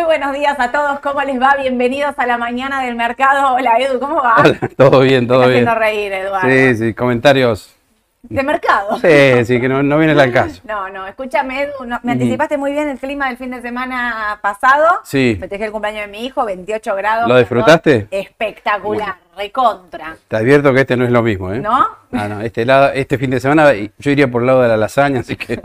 [0.00, 1.54] Buenos días a todos, ¿cómo les va?
[1.60, 3.54] Bienvenidos a la mañana del mercado.
[3.54, 4.36] Hola Edu, ¿cómo va?
[4.38, 5.50] Hola, todo bien, todo bien.
[5.50, 6.48] haciendo reír, Eduardo.
[6.48, 7.76] Sí, sí, comentarios.
[8.22, 8.98] De mercado.
[9.00, 10.62] Sí, sí, que no, no viene al caso.
[10.66, 14.38] No, no, escúchame, Edu, no- me anticipaste muy bien el clima del fin de semana
[14.40, 15.00] pasado.
[15.04, 15.36] Sí.
[15.38, 17.28] Festejé el cumpleaños de mi hijo, 28 grados.
[17.28, 18.06] ¿Lo disfrutaste?
[18.10, 20.16] Espectacular, recontra.
[20.28, 21.58] Te advierto que este no es lo mismo, ¿eh?
[21.58, 21.86] ¿No?
[22.12, 24.76] Ah, no, este, lado, este fin de semana yo iría por el lado de la
[24.78, 25.60] lasaña, así que...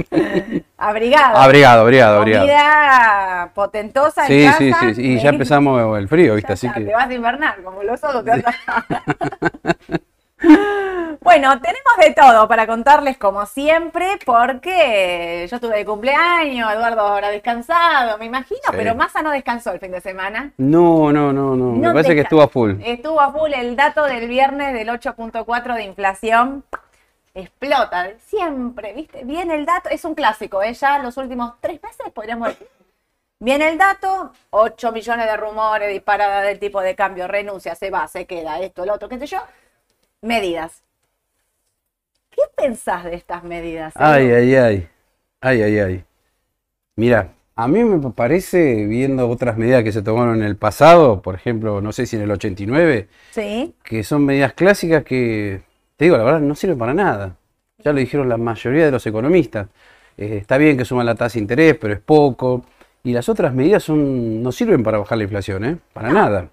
[0.77, 1.37] Abrigado.
[1.37, 2.45] Abrigado, abrigado, abrigado.
[2.45, 4.57] Comida potentosa en Sí, casa.
[4.59, 6.49] sí, sí, sí, y ya empezamos el frío, ¿viste?
[6.49, 6.81] Ya Así que...
[6.81, 8.23] Te vas a invernar, como los otros.
[8.23, 8.85] te vas a-
[11.21, 17.29] bueno, tenemos de todo para contarles como siempre, porque yo estuve de cumpleaños, Eduardo ahora
[17.29, 18.71] descansado, me imagino, Sí.
[18.77, 20.51] pero Massa no descansó el fin de semana.
[20.57, 22.75] No, no, no, no, me No parece que estuvo a full.
[22.85, 26.63] Estuvo a full el dato del viernes del 8.4 de inflación.
[27.37, 29.23] Explota, siempre, ¿viste?
[29.23, 30.73] Viene el dato, es un clásico, ¿eh?
[30.73, 32.67] Ya los últimos tres meses podríamos decir.
[33.39, 38.07] Viene el dato, 8 millones de rumores, disparada del tipo de cambio, renuncia, se va,
[38.07, 39.37] se queda, esto, lo otro, qué sé yo.
[40.23, 40.81] Medidas.
[42.31, 43.93] ¿Qué pensás de estas medidas?
[43.97, 44.89] Ay, ay, ay.
[45.39, 46.05] Ay, ay, ay.
[46.95, 51.35] Mira, a mí me parece, viendo otras medidas que se tomaron en el pasado, por
[51.35, 55.66] ejemplo, no sé si en el 89, Sí, que son medidas clásicas que,
[55.97, 57.35] te digo, la verdad, no sirven para nada.
[57.79, 59.67] Ya lo dijeron la mayoría de los economistas.
[60.15, 62.63] Eh, está bien que suman la tasa de interés, pero es poco.
[63.03, 65.77] Y las otras medidas son, no sirven para bajar la inflación, ¿eh?
[65.93, 66.49] Para nada.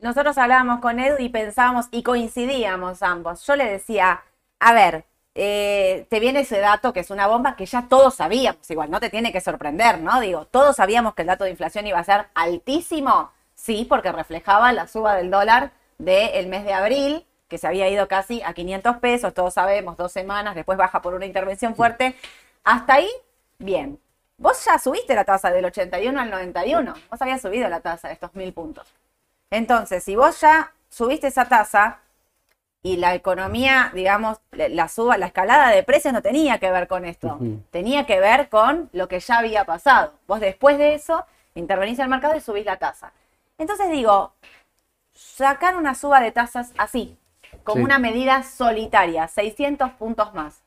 [0.00, 3.46] nosotros hablábamos con Edu y pensábamos y coincidíamos ambos.
[3.46, 4.22] Yo le decía,
[4.58, 8.70] a ver, eh, te viene ese dato que es una bomba que ya todos sabíamos,
[8.70, 10.20] igual no te tiene que sorprender, ¿no?
[10.20, 14.72] Digo, todos sabíamos que el dato de inflación iba a ser altísimo, sí, porque reflejaba
[14.72, 18.96] la suba del dólar del mes de abril, que se había ido casi a 500
[18.96, 22.16] pesos, todos sabemos, dos semanas, después baja por una intervención fuerte.
[22.64, 23.10] Hasta ahí,
[23.58, 23.98] bien.
[24.38, 28.14] Vos ya subiste la tasa del 81 al 91, vos habías subido la tasa de
[28.14, 28.90] estos mil puntos.
[29.50, 31.98] Entonces, si vos ya subiste esa tasa
[32.82, 37.04] y la economía, digamos, la suba, la escalada de precios no tenía que ver con
[37.04, 37.38] esto,
[37.70, 40.14] tenía que ver con lo que ya había pasado.
[40.26, 43.12] Vos después de eso intervenís en el mercado y subís la tasa.
[43.58, 44.32] Entonces digo,
[45.12, 47.18] sacar una suba de tasas así,
[47.64, 47.84] como Sí.
[47.84, 50.62] una medida solitaria, 600 puntos más.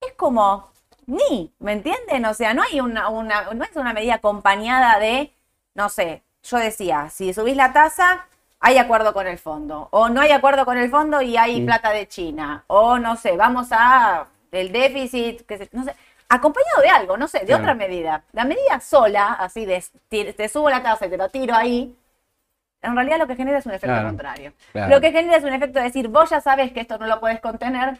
[0.00, 0.70] Es como,
[1.06, 2.24] ni, ¿me entienden?
[2.26, 5.32] O sea, no hay una, una, no es una medida acompañada de,
[5.74, 8.26] no sé, yo decía, si subís la tasa,
[8.60, 11.90] hay acuerdo con el fondo, o no hay acuerdo con el fondo y hay plata
[11.90, 15.94] de China, o no sé, vamos a el déficit, que se- no sé,
[16.28, 17.62] acompañado de algo, no sé, de Claro.
[17.62, 18.22] otra medida.
[18.32, 21.94] La medida sola, así de te subo la tasa y te lo tiro ahí,
[22.82, 24.52] en realidad lo que genera es un efecto Claro, contrario.
[24.72, 24.94] claro.
[24.94, 27.20] Lo que genera es un efecto de decir, vos ya sabes que esto no lo
[27.20, 27.98] puedes contener,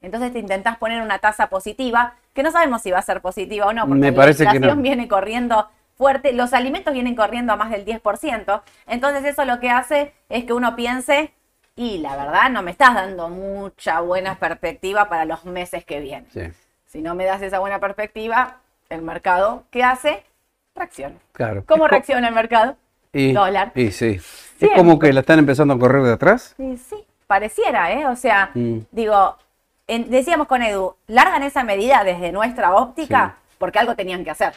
[0.00, 3.66] entonces te intentás poner una tasa positiva, que no sabemos si va a ser positiva
[3.66, 4.82] o no, porque Me la parece que inflación no.
[4.82, 9.68] viene corriendo fuerte, los alimentos vienen corriendo a más del 10%, entonces eso lo que
[9.70, 11.32] hace es que uno piense,
[11.76, 16.26] y la verdad no me estás dando mucha buena perspectiva para los meses que vienen.
[16.30, 16.42] Sí,
[16.86, 18.56] Si no me das esa buena perspectiva,
[18.88, 20.24] el mercado, ¿qué hace?
[20.74, 21.16] Reacciona.
[21.32, 21.62] claro.
[21.66, 22.76] ¿Cómo reacciona el mercado?
[23.12, 23.72] Y, Dólar.
[23.74, 24.20] y sí.
[24.60, 26.54] Es como que la están empezando a correr de atrás.
[26.56, 28.06] Sí, sí, pareciera, ¿eh?
[28.06, 28.78] O sea, Mm.
[28.92, 29.36] digo,
[29.86, 34.52] en- decíamos con Edu, largan esa medida desde nuestra óptica porque algo tenían que hacer.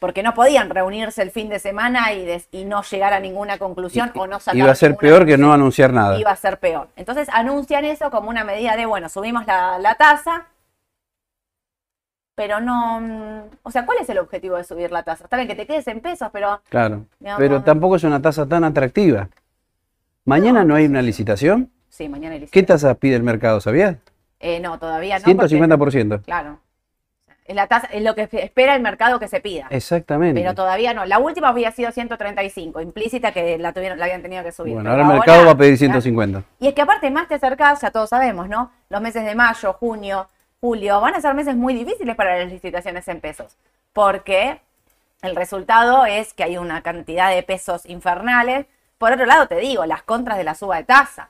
[0.00, 3.58] Porque no podían reunirse el fin de semana y, des- y no llegar a ninguna
[3.58, 6.18] conclusión o no sacar Iba a ser peor que no anunciar nada.
[6.18, 6.88] Iba a ser peor.
[6.96, 10.46] Entonces anuncian eso como una medida de, bueno, subimos la, la tasa,
[12.40, 13.02] pero no...
[13.02, 15.24] mm, O sea, ¿cuál es el objetivo de subir la tasa?
[15.24, 17.04] Está bien que te quedes en pesos, pero Claro.
[17.36, 19.28] Pero tampoco es una tasa tan atractiva.
[20.24, 21.70] Mañana no hay una licitación.
[21.90, 22.66] sí, mañana hay ¿Qué licitación.
[22.66, 23.96] tasa pide el mercado, sabías?
[24.38, 25.24] Eh, no, todavía no.
[25.36, 26.22] porque- 150%.
[26.22, 26.60] Claro.
[27.44, 29.66] Es, la tasa, es lo que espera el mercado que se pida.
[29.68, 30.40] Exactamente.
[30.40, 31.04] Pero todavía no.
[31.04, 34.72] La última había sido 135, implícita que la, tuvieron, la habían tenido que subir.
[34.72, 36.42] Bueno, ahora el mercado va a pedir ya- 150.
[36.58, 38.70] Y es que aparte más te acercás, ya todos sabemos, ¿no?
[38.88, 40.26] Los meses de mayo, junio,
[40.60, 43.56] julio, van a ser meses muy difíciles para las licitaciones en pesos.
[43.92, 44.60] Porque
[45.22, 48.66] el resultado es que hay una cantidad de pesos infernales.
[48.98, 51.28] Por otro lado, te digo, las contras de la suba de tasa.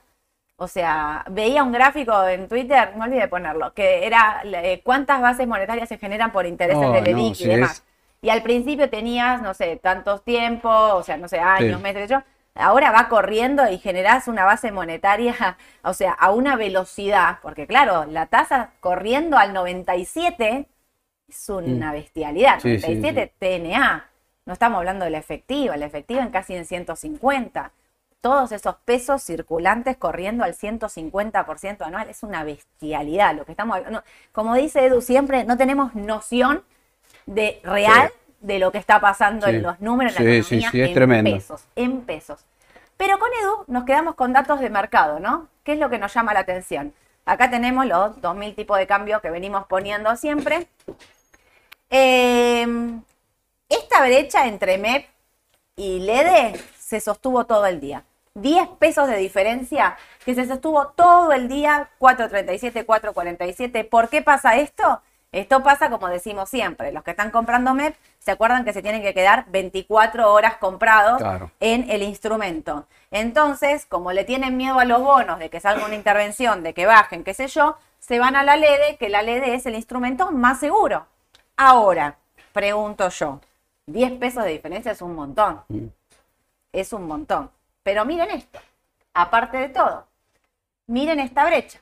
[0.57, 5.47] O sea, veía un gráfico en Twitter, no olvidé ponerlo, que era eh, cuántas bases
[5.47, 7.71] monetarias se generan por intereses Oh, del no, EDIC sí, y demás.
[7.71, 7.83] es-
[8.23, 11.81] Y al principio tenías, no sé, tantos tiempos, o sea, no sé, años, Sí.
[11.83, 12.21] meses, yo.
[12.55, 18.05] Ahora va corriendo y generás una base monetaria, o sea, a una velocidad, porque claro,
[18.05, 20.67] la tasa corriendo al 97
[21.27, 22.61] es una bestialidad, Mm.
[22.61, 24.07] Sí, sí, 97 TNA.
[24.45, 27.71] No estamos hablando de la efectiva, la efectiva en casi en 150.
[28.21, 33.35] Todos esos pesos circulantes corriendo al 150% anual es una bestialidad.
[33.35, 36.63] Lo que estamos no, como dice Edu siempre, no tenemos noción
[37.25, 39.53] de real de lo que está pasando Sí.
[39.55, 41.31] en los números, en Sí, la sí, economía, sí, es en tremendo.
[41.31, 42.45] pesos, en pesos.
[42.97, 45.47] Pero con Edu nos quedamos con datos de mercado, ¿no?
[45.63, 46.93] ¿Qué es lo que nos llama la atención?
[47.25, 50.67] Acá tenemos los 2.000 tipos de cambio que venimos poniendo siempre.
[51.89, 52.67] Eh,
[53.69, 55.07] esta brecha entre MEP
[55.75, 58.03] y LEDE se sostuvo todo el día.
[58.35, 63.87] 10 pesos de diferencia que se sostuvo todo el día, 4.37, 4.47.
[63.89, 65.01] ¿Por qué pasa esto?
[65.31, 69.01] Esto pasa como decimos siempre, los que están comprando MEP se acuerdan que se tienen
[69.01, 71.51] que quedar 24 horas comprados Claro.
[71.61, 72.85] en el instrumento.
[73.11, 76.85] Entonces, como le tienen miedo a los bonos de que salga una intervención, de que
[76.85, 80.31] bajen, qué sé yo, se van a la LEDE, que la LEDE es el instrumento
[80.31, 81.07] más seguro.
[81.55, 82.17] Ahora,
[82.51, 83.39] pregunto yo,
[83.85, 85.61] 10 pesos de diferencia es un montón.
[86.73, 87.49] Es un montón.
[87.83, 88.59] Pero miren esto,
[89.13, 90.05] aparte de todo,
[90.87, 91.79] miren esta brecha.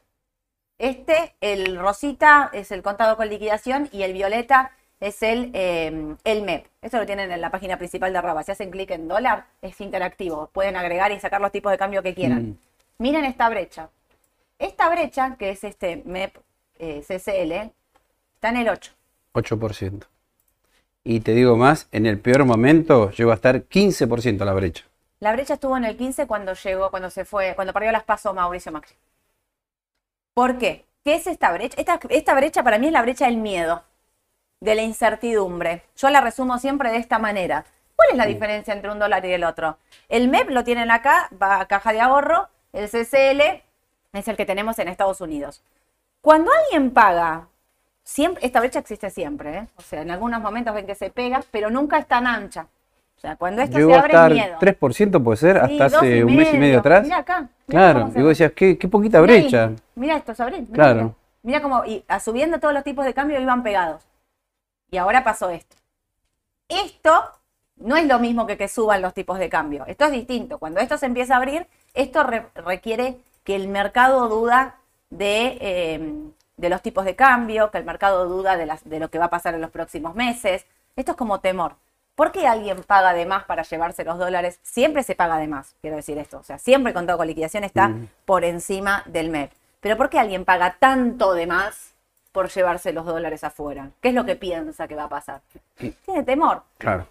[0.79, 6.41] Este, el rosita es el contado con liquidación y el violeta es el, eh, el
[6.41, 6.65] MEP.
[6.81, 8.43] Esto lo tienen en la página principal de Raba.
[8.43, 10.49] Si hacen clic en dólar, es interactivo.
[10.53, 12.49] Pueden agregar y sacar los tipos de cambio que quieran.
[12.49, 12.57] Mm.
[12.97, 13.89] Miren esta brecha.
[14.57, 16.37] Esta brecha, que es este MEP
[16.79, 17.71] eh, CCL,
[18.35, 18.93] está en el 8.
[19.33, 20.05] 8%.
[21.03, 24.85] Y te digo más, en el peor momento llegó a estar 15% la brecha.
[25.19, 28.33] La brecha estuvo en el 15 cuando llegó, cuando se fue, cuando perdió las pasos
[28.33, 28.95] Mauricio Macri.
[30.33, 30.85] ¿Por qué?
[31.03, 31.75] ¿Qué es esta brecha?
[31.79, 33.83] Esta, esta brecha para mí es la brecha del miedo,
[34.59, 35.83] de la incertidumbre.
[35.95, 37.65] Yo la resumo siempre de esta manera.
[37.95, 39.77] ¿Cuál es la diferencia entre un dólar y el otro?
[40.07, 43.41] El MEP lo tienen acá, va a caja de ahorro, el CCL
[44.13, 45.61] es el que tenemos en Estados Unidos.
[46.21, 47.47] Cuando alguien paga,
[48.03, 49.67] siempre, esta brecha existe siempre, ¿eh?
[49.75, 52.67] o sea, en algunos momentos ven que se pega, pero nunca es tan ancha.
[53.19, 54.57] O sea, cuando esto Llegó se a abre estar miedo.
[54.61, 57.03] 3% puede ser, hasta hace un mes y medio atrás.
[57.03, 57.49] Mira acá.
[57.67, 59.71] mira Claro, y vos decías, qué, qué poquita Mira brecha.
[59.95, 60.61] Mira esto, Sabrina.
[60.69, 61.15] Mira, Claro.
[61.43, 64.01] Mira, cómo y, a, subiendo todos los tipos de cambio iban pegados.
[64.89, 65.75] Y ahora pasó esto.
[66.69, 67.11] Esto
[67.75, 69.85] no es lo mismo que que suban los tipos de cambio.
[69.87, 70.57] Esto es distinto.
[70.57, 74.75] Cuando esto se empieza a abrir, esto re- requiere que el mercado duda
[75.09, 76.13] de, eh,
[76.57, 79.25] de los tipos de cambio, que el mercado duda de, las, de lo que va
[79.25, 80.65] a pasar en los próximos meses.
[80.95, 81.75] Esto es como temor.
[82.19, 84.59] ¿Por qué alguien paga de más para llevarse los dólares?
[84.61, 86.39] Siempre se paga de más, quiero decir esto.
[86.39, 88.09] O sea, siempre el contado con liquidación está Mm.
[88.25, 89.53] por encima del MEP.
[89.79, 91.93] Pero ¿por qué alguien paga tanto de más
[92.33, 93.91] por llevarse los dólares afuera?
[94.01, 95.39] ¿Qué es lo que piensa que va a pasar?
[96.05, 96.63] Tiene temor.
[96.77, 97.07] Claro.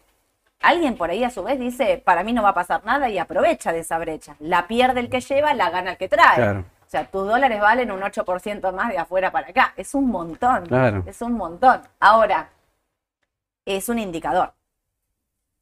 [0.61, 3.17] Alguien por ahí a su vez dice, para mí no va a pasar nada y
[3.17, 4.37] aprovecha de esa brecha.
[4.41, 6.35] La pierde el que lleva, la gana el que trae.
[6.37, 6.61] Claro.
[6.87, 9.73] O sea, tus dólares valen un 8% más de afuera para acá.
[9.75, 10.67] Es un montón.
[10.67, 11.03] Claro.
[11.07, 11.81] Es un montón.
[11.99, 12.51] Ahora,
[13.65, 14.53] es un indicador.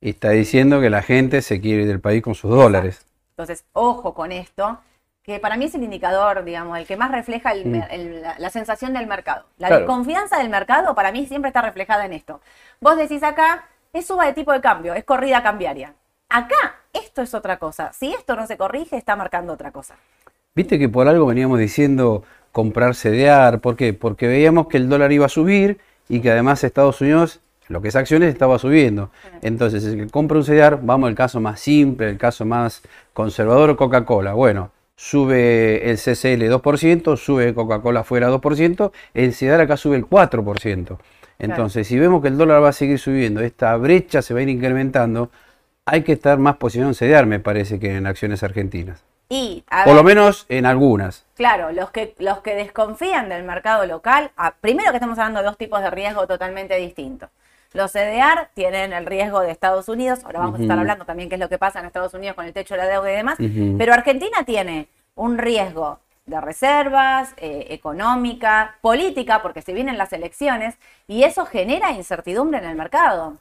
[0.00, 3.06] Y está diciendo que la gente se quiere ir del país con sus dólares.
[3.30, 4.78] Entonces, ojo con esto,
[5.22, 7.82] que para mí es el indicador, digamos, el que más refleja el Mm.
[7.90, 9.46] el- la, la sensación del mercado.
[9.58, 9.82] La Claro.
[9.82, 12.40] desconfianza del mercado para mí siempre está reflejada en esto.
[12.80, 15.94] Vos decís acá, es suba de tipo de cambio, es corrida cambiaria.
[16.28, 17.92] Acá, esto es otra cosa.
[17.92, 19.96] Si esto no se corrige, está marcando otra cosa.
[20.54, 23.58] Viste que por algo veníamos diciendo comprar CDR.
[23.58, 23.92] ¿Por qué?
[23.92, 25.78] Porque veíamos que el dólar iba a subir
[26.08, 29.10] y que además Estados Unidos, lo que es acciones, estaba subiendo.
[29.42, 33.76] Entonces, el que compra un CDR, vamos al caso más simple, el caso más conservador,
[33.76, 34.34] Coca-Cola.
[34.34, 40.98] Bueno, sube el CCL 2%, sube Coca-Cola fuera 2%, el CDR acá sube el 4%.
[41.38, 44.42] Entonces, si vemos que el dólar va a seguir subiendo, esta brecha se va a
[44.42, 45.30] ir incrementando,
[45.84, 49.04] hay que estar más posicionado en CDR, me parece, que en acciones argentinas.
[49.28, 51.26] Y, a Por lo menos en algunas.
[51.34, 55.46] Claro, los que, los que desconfían del mercado local, ah, primero que estamos hablando de
[55.46, 57.28] dos tipos de riesgo totalmente distintos.
[57.72, 61.34] Los CDR tienen el riesgo de Estados Unidos, ahora vamos a estar hablando también qué
[61.34, 63.36] es lo que pasa en Estados Unidos con el techo de la deuda y demás,
[63.78, 70.76] pero Argentina tiene un riesgo de reservas, eh, económica, política, porque se vienen las elecciones,
[71.06, 73.34] y eso genera incertidumbre en el mercado.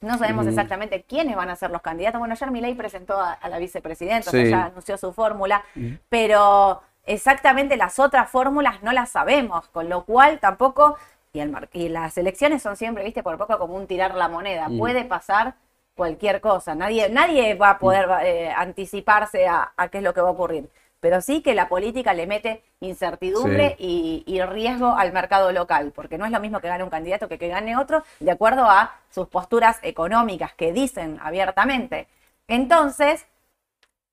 [0.00, 2.20] No sabemos exactamente quiénes van a ser los candidatos.
[2.20, 4.42] Bueno, ayer Milei presentó a, a la vicepresidenta, o Sí.
[4.42, 5.64] sea, ya anunció su fórmula,
[6.08, 10.96] pero exactamente las otras fórmulas no las sabemos, con lo cual tampoco,
[11.32, 14.28] y, el mar- y las elecciones son siempre, viste, por poco como un tirar la
[14.28, 14.78] moneda, Mm.
[14.78, 15.54] puede pasar
[15.94, 20.20] cualquier cosa, nadie, nadie va a poder eh, anticiparse a, a qué es lo que
[20.20, 20.68] va a ocurrir,
[21.00, 26.16] pero sí que la política le mete incertidumbre y, y riesgo al mercado local, porque
[26.18, 28.92] no es lo mismo que gane un candidato que que gane otro, de acuerdo a
[29.10, 32.06] sus posturas económicas que dicen abiertamente.
[32.46, 33.26] Entonces,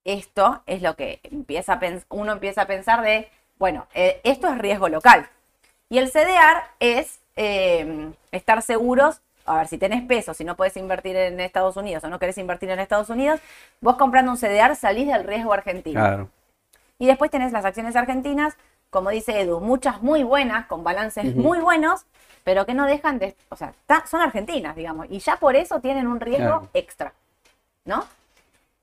[0.03, 4.57] esto es lo que empieza a uno empieza a pensar de, bueno, eh, esto es
[4.57, 5.27] riesgo local.
[5.89, 10.75] Y el CDR es eh, estar seguros, a ver, si tenés pesos, si no puedes
[10.77, 13.39] invertir en Estados Unidos o no querés invertir en Estados Unidos,
[13.81, 15.99] vos comprando un CDR salís del riesgo argentino.
[15.99, 16.29] Claro.
[16.97, 18.55] Y después tenés las acciones argentinas
[18.91, 22.05] como dice Edu, muchas muy buenas, con balances muy buenos,
[22.45, 25.81] pero que no dejan de, o sea, ta- son argentinas, digamos, y ya por eso
[25.81, 26.69] tienen un riesgo Claro.
[26.73, 27.11] extra,
[27.83, 28.05] ¿no?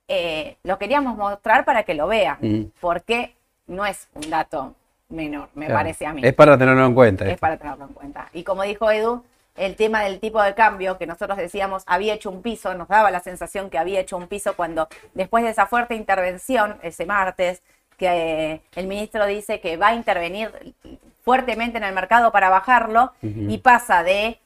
[0.08, 3.34] Eh, lo queríamos mostrar para que lo vean, porque
[3.68, 4.74] no es un dato
[5.12, 5.78] menor, me Claro.
[5.80, 7.24] parece a mí Es para tenerlo en cuenta.
[7.24, 7.40] es esto.
[7.40, 8.28] para tenerlo en cuenta.
[8.32, 12.30] Y como dijo Edu, el tema del tipo de cambio que nosotros decíamos había hecho
[12.30, 15.66] un piso, nos daba la sensación que había hecho un piso cuando después de esa
[15.66, 17.62] fuerte intervención ese martes,
[17.98, 18.06] que
[18.54, 20.74] eh, el ministro dice que va a intervenir
[21.22, 24.40] fuertemente en el mercado para bajarlo y pasa de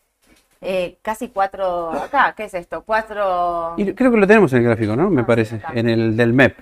[0.60, 2.82] eh, casi cuatro, acá, ¿qué es esto?
[2.82, 3.74] Cuatro...
[3.76, 5.08] Y creo que lo tenemos en el gráfico, ¿no?
[5.10, 5.60] Me Ah, parece.
[5.74, 6.58] En el del MEP.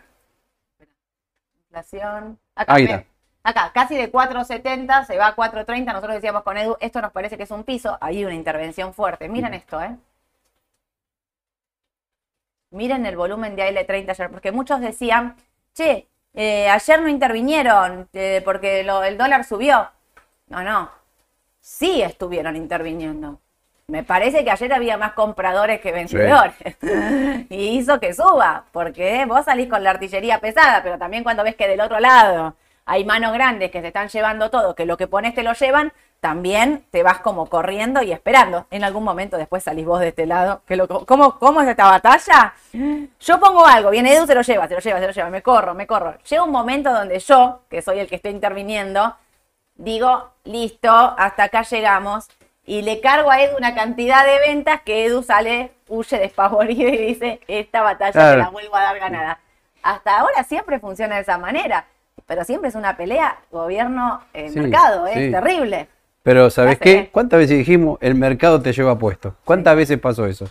[1.67, 2.39] inflación.
[2.55, 3.05] Acá, Ahí está.
[3.45, 5.85] Acá, casi de 4.70 se va a 4.30.
[5.93, 7.97] Nosotros decíamos con Edu, esto nos parece que es un piso.
[8.01, 9.29] Hay una intervención fuerte.
[9.29, 9.97] Miren esto, ¿eh?
[12.71, 15.37] Miren el volumen de AL30 ayer, porque muchos decían,
[15.75, 19.91] che, eh, ayer no intervinieron eh, porque lo- el dólar subió.
[20.49, 20.91] No, no.
[21.61, 23.41] Sí estuvieron interviniendo.
[23.89, 26.55] Me parece que ayer había más compradores que vendedores.
[27.51, 31.55] y hizo que suba, porque vos salís con la artillería pesada, pero también cuando ves
[31.57, 35.07] que del otro lado hay manos grandes que se están llevando todo, que lo que
[35.07, 38.67] pones te lo llevan, también te vas como corriendo y esperando.
[38.71, 40.63] En algún momento después salís vos de este lado.
[40.67, 42.55] Que lo, ¿cómo, ¿Cómo es esta batalla?
[43.21, 45.43] Yo pongo algo, viene Edu, se lo lleva, se lo lleva, se lo lleva, me
[45.43, 46.17] corro, me corro.
[46.29, 49.15] Llega un momento donde yo, que soy el que estoy interviniendo,
[49.75, 52.29] digo, listo, hasta acá llegamos.
[52.67, 56.97] Y le cargo a Edu una cantidad de ventas que Edu sale, huye despavorido y
[56.97, 58.31] dice, esta batalla Claro.
[58.33, 59.39] te la vuelvo a dar ganada.
[59.83, 61.85] Hasta ahora siempre funciona de esa manera,
[62.27, 65.31] pero siempre es una pelea gobierno-mercado, Sí, es sí.
[65.31, 65.89] terrible.
[66.23, 67.11] Pero ¿sabes qué?
[67.13, 69.35] ¿Cuántas veces dijimos el mercado te lleva puesto?
[69.45, 70.49] ¿Cuántas veces pasó eso?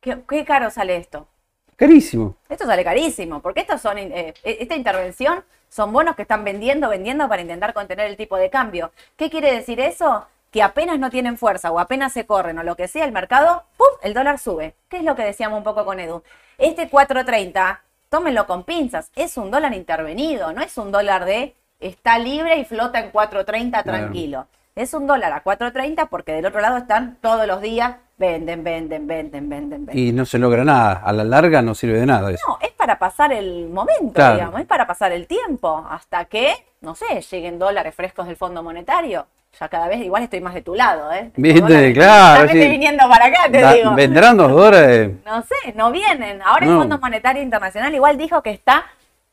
[0.00, 1.26] ¿Qué, qué caro sale esto?
[1.74, 2.36] Carísimo.
[2.48, 7.28] Esto sale carísimo, porque estos son, eh, esta intervención son bonos que están vendiendo, vendiendo
[7.28, 8.92] para intentar contener el tipo de cambio.
[9.16, 10.26] ¿Qué quiere decir eso?
[10.50, 13.64] Que apenas no tienen fuerza o apenas se corren o lo que sea el mercado,
[13.76, 13.88] ¡pum!
[14.02, 14.74] el dólar sube.
[14.88, 16.22] ¿Qué es lo que decíamos un poco con Edu?
[16.56, 22.18] Este 4.30, tómenlo con pinzas, es un dólar intervenido, no es un dólar de está
[22.18, 24.46] libre y flota en 4.30 tranquilo.
[24.74, 29.06] Es un dólar a 4.30 porque del otro lado están todos los días, venden, venden,
[29.06, 29.98] venden, venden, venden.
[29.98, 31.00] Y no se logra nada.
[31.04, 32.44] A la larga no sirve de nada eso.
[32.46, 34.34] No, es para pasar el momento, Claro.
[34.34, 38.62] digamos, es para pasar el tiempo, hasta que, no sé, lleguen dólares frescos del Fondo
[38.62, 39.26] Monetario.
[39.58, 41.30] Ya cada vez igual estoy más de tu lado, ¿eh?
[41.36, 42.58] Viste, Dólares- claro, sí.
[42.58, 43.94] estoy viniendo para acá, te Da- digo.
[43.94, 45.12] vendrán dos dólares.
[45.24, 46.42] No sé, no vienen.
[46.42, 46.76] Ahora el.
[46.76, 48.84] Fondo Monetario Internacional igual dijo que está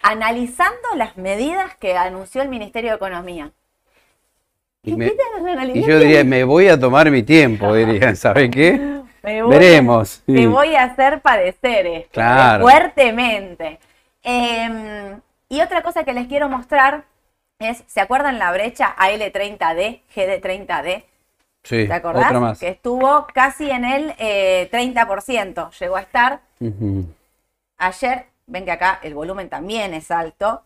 [0.02, 3.52] analizando las medidas que anunció el Ministerio de Economía.
[4.84, 5.14] Y, ¿Qué me-
[5.74, 8.16] y yo diría, me voy a tomar mi tiempo, diría.
[8.16, 8.74] ¿Sabes qué?
[9.24, 10.22] Me voy a- Veremos.
[10.26, 10.46] Te Sí.
[10.48, 12.64] voy a hacer padecer esto, Claro.
[12.64, 13.80] fuertemente.
[14.22, 17.04] Em, y otra cosa que les quiero mostrar
[17.64, 21.04] es, ¿se acuerdan la brecha AL30D, GD30D?
[21.64, 22.26] Sí, ¿Te acordás?
[22.26, 22.60] otra más.
[22.60, 25.72] Que estuvo casi en el eh, 30%.
[25.80, 26.42] Llegó a estar
[27.78, 30.64] ayer, ven que acá el volumen también es alto.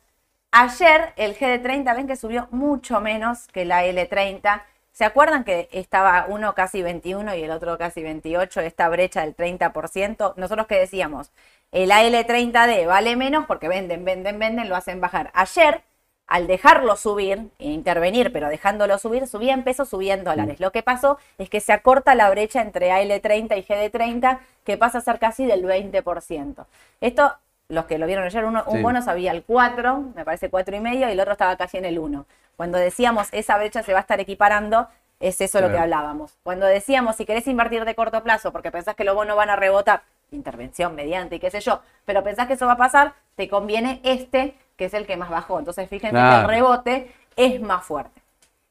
[0.52, 4.64] Ayer el GD30, ven que subió mucho menos que la L30.
[4.92, 9.36] ¿Se acuerdan que estaba uno casi 21 y el otro casi 28, esta brecha del
[9.36, 10.34] 30%?
[10.38, 11.32] Nosotros que decíamos,
[11.72, 15.30] el AL30D vale menos porque venden, venden, venden, lo hacen bajar.
[15.36, 15.84] Ayer,
[16.28, 20.60] al dejarlo subir, e intervenir, pero dejándolo subir, subía en pesos, subía en dólares.
[20.60, 24.98] Lo que pasó es que se acorta la brecha entre AL30 y GD30, que pasa
[24.98, 26.66] a ser casi del 20%.
[27.00, 27.34] Esto,
[27.70, 28.84] los que lo vieron ayer, uno, un Sí.
[28.84, 31.86] bono sabía el 4, me parece 4 y medio, y el otro estaba casi en
[31.86, 32.26] el 1.
[32.58, 34.88] Cuando decíamos esa brecha se va a estar equiparando,
[35.20, 36.34] es eso lo que hablábamos.
[36.44, 39.56] Cuando decíamos, si querés invertir de corto plazo porque pensás que los bonos van a
[39.56, 43.48] rebotar, intervención mediante y qué sé yo, pero pensás que eso va a pasar, te
[43.48, 45.60] conviene este, que es el que más bajó.
[45.60, 48.22] Entonces fíjense que el rebote es más fuerte.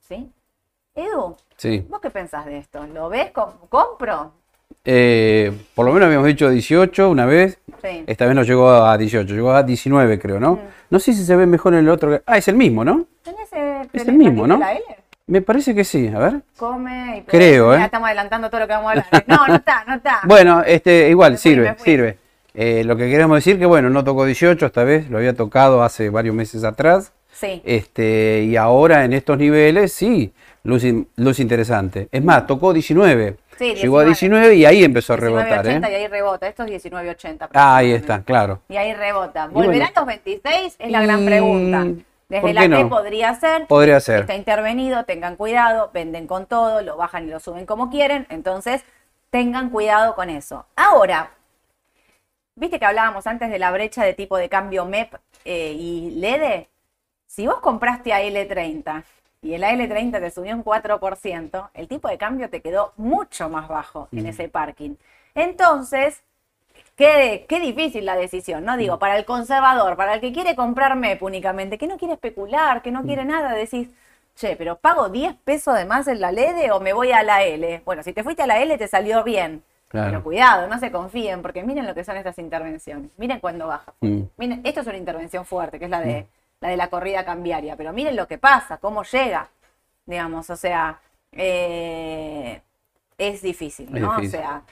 [0.08, 0.30] ¿Sí?
[0.94, 1.84] Edu, Sí.
[1.90, 2.86] ¿vos qué pensás de esto?
[2.86, 3.30] ¿Lo ves?
[3.32, 4.32] Com- ¿Compro?
[4.84, 7.58] Eh, por lo menos habíamos dicho 18 una vez.
[7.82, 8.04] Sí.
[8.06, 10.52] Esta vez no llegó a 18, llegó a 19 creo, ¿no?
[10.54, 10.60] Mm.
[10.90, 12.20] No sé si se ve mejor en el otro.
[12.26, 13.04] Ah, es el mismo, ¿no?
[13.22, 13.48] ¿Tenés,
[13.92, 14.56] Es el mismo, ¿no?
[14.58, 14.82] la L?
[15.28, 16.42] Me parece que sí, a ver.
[16.56, 17.84] Come y Creo, Ya ¿eh?
[17.86, 19.24] estamos adelantando todo lo que vamos a hablar.
[19.26, 20.20] No, no está, no está.
[20.24, 21.84] Bueno, este, igual, Me sirve, fui.
[21.84, 22.18] sirve.
[22.58, 25.82] Eh, lo que queremos decir que, bueno, no tocó 18 esta vez, lo había tocado
[25.82, 27.12] hace varios meses atrás.
[27.30, 27.60] Sí.
[27.66, 30.32] Este, y ahora en estos niveles, sí,
[30.64, 32.08] luz, in- luz interesante.
[32.10, 33.36] Es más, tocó 19.
[33.58, 35.96] Sí, Llegó a 19 19 y ahí empezó a rebotar, 19.80 y ¿eh?
[35.96, 36.48] ahí rebota.
[36.48, 37.48] Esto es 19.80.
[37.52, 38.60] Ah, ahí está, claro.
[38.70, 39.48] Y ahí rebota.
[39.50, 39.92] Y ¿Volverá bueno.
[39.94, 40.76] a los 26?
[40.78, 41.84] Es la gran Y- pregunta.
[42.40, 42.88] ¿por Desde la no?
[42.88, 43.66] podría ser.
[43.66, 44.20] Podría ser.
[44.20, 48.26] Está intervenido, tengan cuidado, venden con todo, lo bajan y lo suben como quieren.
[48.30, 48.82] Entonces,
[49.30, 50.66] tengan cuidado con eso.
[50.74, 51.30] Ahora,
[52.56, 55.14] viste que hablábamos antes de la brecha de tipo de cambio MEP
[55.44, 56.68] eh, y LEDE.
[57.26, 59.04] Si vos compraste a L30
[59.42, 63.68] y el AL30 te subió un 4%, el tipo de cambio te quedó mucho más
[63.68, 64.96] bajo en ese parking.
[65.34, 66.22] Entonces,
[66.96, 68.76] qué, qué difícil la decisión, ¿no?
[68.76, 72.80] Digo, para el conservador, para el que quiere comprar MEP únicamente, que no quiere especular,
[72.82, 73.88] que no quiere nada, decís,
[74.34, 77.44] che, pero pago 10 pesos de más en la LED o me voy a la
[77.44, 77.82] L.
[77.84, 79.62] Bueno, si te fuiste a la L te salió bien.
[79.88, 80.10] Claro.
[80.10, 83.10] Pero cuidado, no se confíen, porque miren lo que son estas intervenciones.
[83.16, 83.94] Miren cuando baja.
[84.00, 84.22] Mm.
[84.36, 86.26] Miren, esto es una intervención fuerte, que es la de,
[86.60, 89.48] la de la corrida cambiaria, pero miren lo que pasa, cómo llega,
[90.04, 91.00] digamos, o sea,
[91.32, 92.60] eh,
[93.18, 94.16] es difícil, Es ¿no?
[94.16, 94.38] difícil.
[94.40, 94.62] O sea,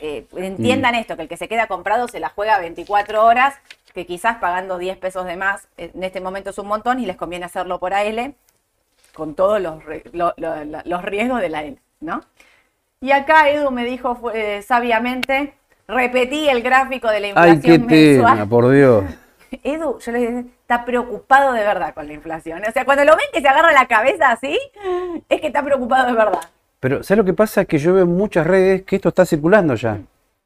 [0.00, 3.54] eh, entiendan esto, que el que se queda comprado se la juega 24 horas,
[3.94, 7.16] que quizás pagando 10 pesos de más en este momento es un montón y les
[7.16, 8.34] conviene hacerlo por AL
[9.14, 12.20] con todos los, re- lo- lo- lo- los riesgos de la L, ¿no?
[13.00, 15.54] Y acá Edu me dijo eh, sabiamente,
[15.86, 18.34] repetí el gráfico de la Ay, inflación qué mensual.
[18.34, 19.04] tema, por Dios.
[19.62, 22.62] Edu, yo le dije, está preocupado de verdad con la inflación.
[22.68, 24.58] O sea, cuando lo ven que se agarra la cabeza así,
[25.28, 26.40] es que está preocupado de verdad.
[26.80, 27.64] Pero, ¿sabes lo que pasa?
[27.64, 29.98] Que yo veo en muchas redes que esto está circulando ya.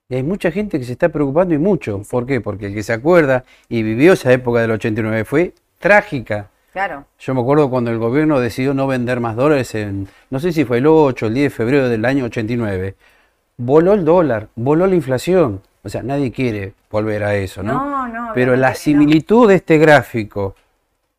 [0.08, 2.02] Y hay mucha gente que se está preocupando y mucho.
[2.10, 2.40] ¿Por qué?
[2.40, 6.50] Porque el que se acuerda y vivió esa época del 89 fue trágica.
[6.72, 7.04] Claro.
[7.18, 10.64] Yo me acuerdo cuando el gobierno decidió no vender más dólares en, no sé si
[10.64, 12.94] fue el 8 o el 10 de febrero del año 89.
[13.58, 15.60] Voló el dólar, voló la inflación.
[15.84, 17.74] O sea, nadie quiere volver a eso, ¿no?
[17.74, 18.74] No, no, Pero la no.
[18.74, 20.54] similitud de este gráfico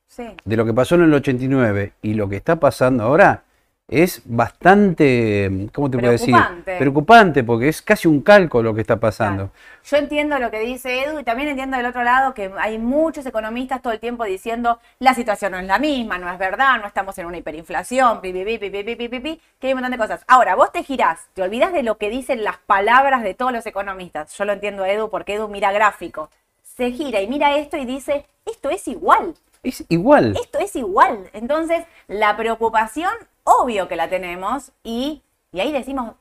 [0.07, 0.27] Sí.
[0.45, 3.43] de lo que pasó en el 89 y lo que está pasando ahora
[3.87, 6.35] es bastante, ¿cómo te puedo decir?
[6.63, 9.51] Preocupante, porque es casi un calco lo que está pasando.
[9.83, 13.25] Yo entiendo lo que dice Edu y también entiendo del otro lado que hay muchos
[13.25, 16.87] economistas todo el tiempo diciendo la situación no es la misma, no es verdad, no
[16.87, 20.23] estamos en una hiperinflación, pi, pi, pi, que hay un montón de cosas.
[20.27, 23.65] Ahora, vos te girás, te olvidas de lo que dicen las palabras de todos los
[23.65, 24.35] economistas.
[24.37, 26.29] Yo lo entiendo a Edu porque Edu mira gráfico.
[26.63, 29.35] Se gira y mira esto y dice, esto es igual.
[29.61, 30.35] Es igual.
[30.41, 31.29] Esto es igual.
[31.33, 33.11] Entonces, la preocupación
[33.43, 36.13] obvio que la tenemos, y, y ahí decimos,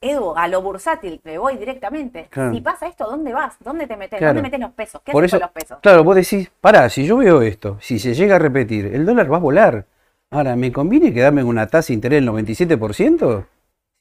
[0.00, 2.28] Edu, a lo bursátil, me voy directamente.
[2.30, 2.52] Claro.
[2.52, 3.56] Si pasa esto, ¿dónde vas?
[3.60, 4.18] ¿Dónde te metes?
[4.18, 4.34] Claro.
[4.34, 5.00] ¿Dónde metes los pesos?
[5.04, 5.78] ¿Qué Por haces eso, con los pesos?
[5.82, 9.32] claro, vos decís, pará, si yo veo esto, si se llega a repetir, el dólar
[9.32, 9.86] va a volar.
[10.30, 13.46] Ahora, ¿me conviene quedarme en una tasa de interés del 97%?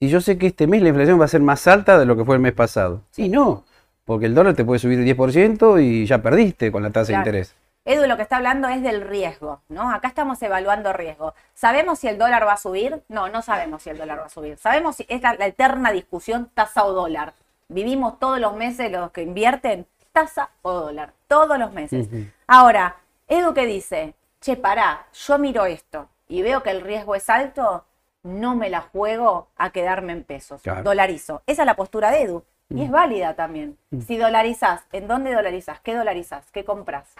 [0.02, 2.18] Si yo sé que este mes la inflación va a ser más alta de lo
[2.18, 3.02] que fue el mes pasado.
[3.16, 3.64] Y no,
[4.04, 7.24] porque el dólar te puede subir 10% y ya perdiste con la tasa Claro.
[7.24, 7.56] de interés.
[7.86, 9.91] Edu lo que está hablando es del riesgo, ¿no?
[9.91, 11.36] Acá estamos evaluando riesgo.
[11.54, 13.04] ¿Sabemos si el dólar va a subir?
[13.10, 14.58] No, no sabemos si el dólar va a subir.
[14.58, 17.34] Sabemos si es la, la eterna discusión tasa o dólar.
[17.67, 22.08] Vivimos todos los meses los que invierten tasa o dólar, todos los meses.
[22.48, 22.95] Ahora,
[23.28, 27.86] Edu que dice, che, pará, yo miro esto y veo que el riesgo es alto,
[28.24, 30.62] no me la juego a quedarme en pesos.
[30.62, 30.84] Claro.
[30.84, 31.43] Dolarizo.
[31.45, 32.43] Esa es la postura de Edu.
[32.69, 33.78] Y es válida también.
[34.08, 35.80] Si dolarizás, ¿en dónde dolarizás?
[35.82, 36.50] ¿Qué dolarizás?
[36.52, 37.13] ¿Qué compras?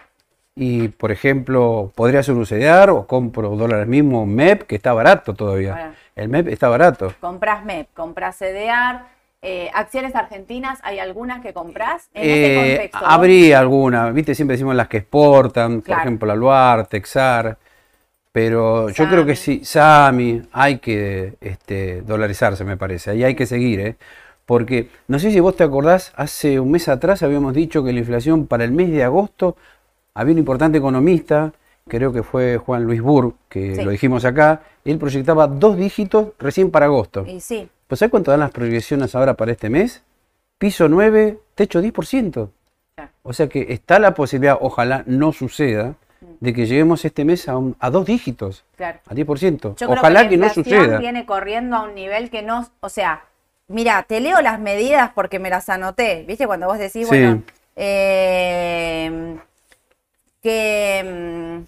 [0.58, 5.72] Y, por ejemplo, podría CDR o compro dólares mismo, MEP, que está barato todavía.
[5.72, 5.92] Bueno.
[6.16, 7.12] El MEP está barato.
[7.20, 9.02] Compras MEP, compras CDR,
[9.42, 12.08] eh, acciones argentinas, ¿hay algunas que compras?
[12.14, 13.06] En Eh, ese contexto.
[13.06, 17.58] habría alguna, viste, siempre decimos las que exportan, por ejemplo, Aluar, Texar,
[18.32, 23.44] pero yo creo que sí, Sami, hay que este, dolarizarse, me parece, ahí hay que
[23.44, 23.96] seguir, ¿eh?
[24.46, 27.98] Porque, no sé si vos te acordás, hace un mes atrás habíamos dicho que la
[27.98, 29.56] inflación para el mes de agosto,
[30.16, 31.52] había un importante economista,
[31.86, 33.82] creo que fue Juan Luis Burr, que Sí.
[33.84, 37.24] lo dijimos acá, él proyectaba dos dígitos recién para agosto.
[37.26, 40.02] Y sí, ¿Pues sabés cuánto dan las proyecciones ahora para este mes?
[40.58, 42.50] Piso 9, techo 10%.
[42.96, 43.10] Claro.
[43.22, 45.94] O sea que está la posibilidad, ojalá no suceda,
[46.40, 48.98] de que lleguemos este mes a, un- a dos dígitos, claro.
[49.06, 49.76] a 10%.
[49.78, 50.98] Yo ojalá que, que, la no suceda.
[50.98, 53.22] viene corriendo a un nivel que no, o sea,
[53.68, 56.46] mira, te leo las medidas porque me las anoté, ¿viste?
[56.46, 57.08] Cuando vos decís, Sí.
[57.08, 57.42] bueno,
[57.76, 59.36] eh,
[60.46, 61.64] que, mm,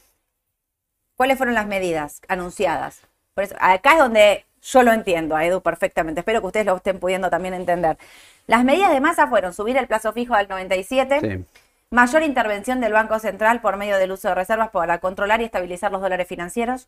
[1.16, 3.00] ¿cuáles fueron las medidas anunciadas?
[3.34, 6.20] Por eso, acá es donde yo lo entiendo, a Edu, perfectamente.
[6.20, 7.98] Espero que ustedes lo estén pudiendo también entender.
[8.46, 11.44] Las medidas de masa fueron subir el plazo fijo al 97, Sí.
[11.90, 15.90] Mayor intervención del Banco Central por medio del uso de reservas para controlar y estabilizar
[15.90, 16.86] los dólares financieros.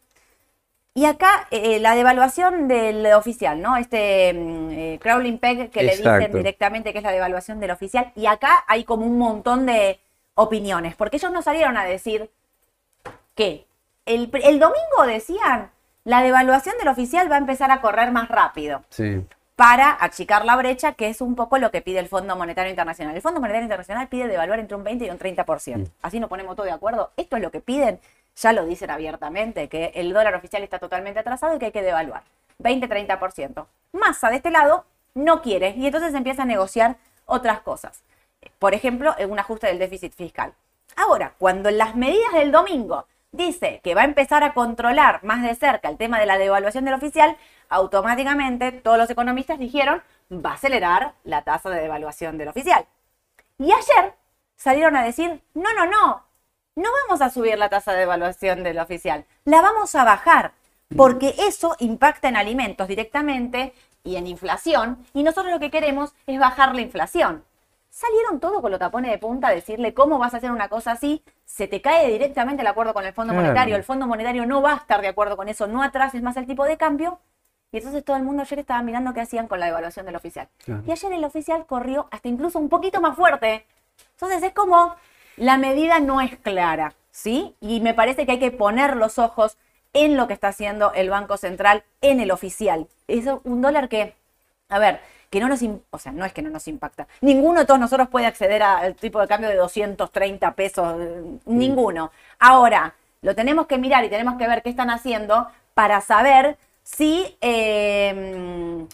[0.94, 3.78] Y acá eh, la devaluación del oficial, ¿no?
[3.78, 8.12] Este mm, eh, crawling peg que le dicen directamente que es la devaluación del oficial.
[8.14, 9.98] Y acá hay como un montón de
[10.40, 12.30] opiniones, porque ellos no salieron a decir
[13.34, 13.66] que
[14.06, 15.70] el, el domingo decían
[16.04, 19.24] la devaluación del oficial va a empezar a correr más rápido Sí.
[19.54, 23.14] para achicar la brecha, que es un poco lo que pide el Fondo Monetario Internacional.
[23.14, 25.90] El Fondo Monetario Internacional pide devaluar entre un 20 y un 30%.
[26.00, 27.10] Así nos ponemos todos de acuerdo.
[27.18, 28.00] Esto es lo que piden,
[28.36, 31.82] ya lo dicen abiertamente, que el dólar oficial está totalmente atrasado y que hay que
[31.82, 32.22] devaluar.
[32.62, 33.66] 20-30%.
[33.92, 38.02] Massa de este lado no quiere y entonces empieza a negociar otras cosas.
[38.58, 40.54] Por ejemplo, un ajuste del déficit fiscal.
[40.96, 45.42] Ahora, cuando en las medidas del domingo dice que va a empezar a controlar más
[45.42, 47.36] de cerca el tema de la devaluación del oficial,
[47.68, 52.86] automáticamente todos los economistas dijeron va a acelerar la tasa de devaluación del oficial.
[53.58, 54.14] Y ayer
[54.56, 56.24] salieron a decir, no, no, no,
[56.76, 60.52] no vamos a subir la tasa de devaluación del oficial, la vamos a bajar,
[60.96, 66.38] porque eso impacta en alimentos directamente y en inflación, y nosotros lo que queremos es
[66.38, 67.44] bajar la inflación.
[67.90, 70.92] Salieron todos con los tapones de punta a decirle cómo vas a hacer una cosa
[70.92, 73.48] así, se te cae directamente el acuerdo con el Fondo Claro.
[73.48, 76.36] Monetario, el Fondo Monetario no va a estar de acuerdo con eso, no atrases más
[76.36, 77.18] el tipo de cambio,
[77.72, 80.48] y entonces todo el mundo ayer estaba mirando qué hacían con la devaluación del oficial.
[80.64, 80.82] Claro.
[80.86, 83.66] Y ayer el oficial corrió hasta incluso un poquito más fuerte.
[84.12, 84.96] Entonces es como
[85.36, 87.54] la medida no es clara, ¿sí?
[87.60, 89.56] Y me parece que hay que poner los ojos
[89.92, 92.88] en lo que está haciendo el Banco Central en el oficial.
[93.08, 94.14] Es un dólar que,
[94.68, 95.00] a ver,
[95.30, 97.06] que no nos, o sea, no es que no nos impacta.
[97.20, 102.10] Ninguno de todos nosotros puede acceder al tipo de cambio de 230 pesos, eh, ninguno.
[102.40, 107.36] Ahora, lo tenemos que mirar y tenemos que ver qué están haciendo para saber si
[107.40, 108.86] eh,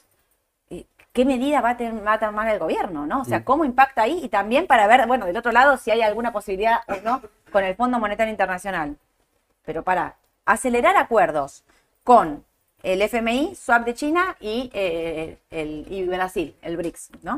[0.71, 3.23] eh, qué medida va a, va a tomar el gobierno, ¿no?
[3.23, 6.03] O sea, cómo impacta ahí y también para ver, bueno, del otro lado, si hay
[6.03, 8.97] alguna posibilidad o no con el Fondo Monetario Internacional.
[9.65, 11.65] Pero para acelerar acuerdos
[12.05, 12.45] con
[12.93, 17.37] el FMI, swap de China y, eh, el, y Brasil, el BRICS, ¿no?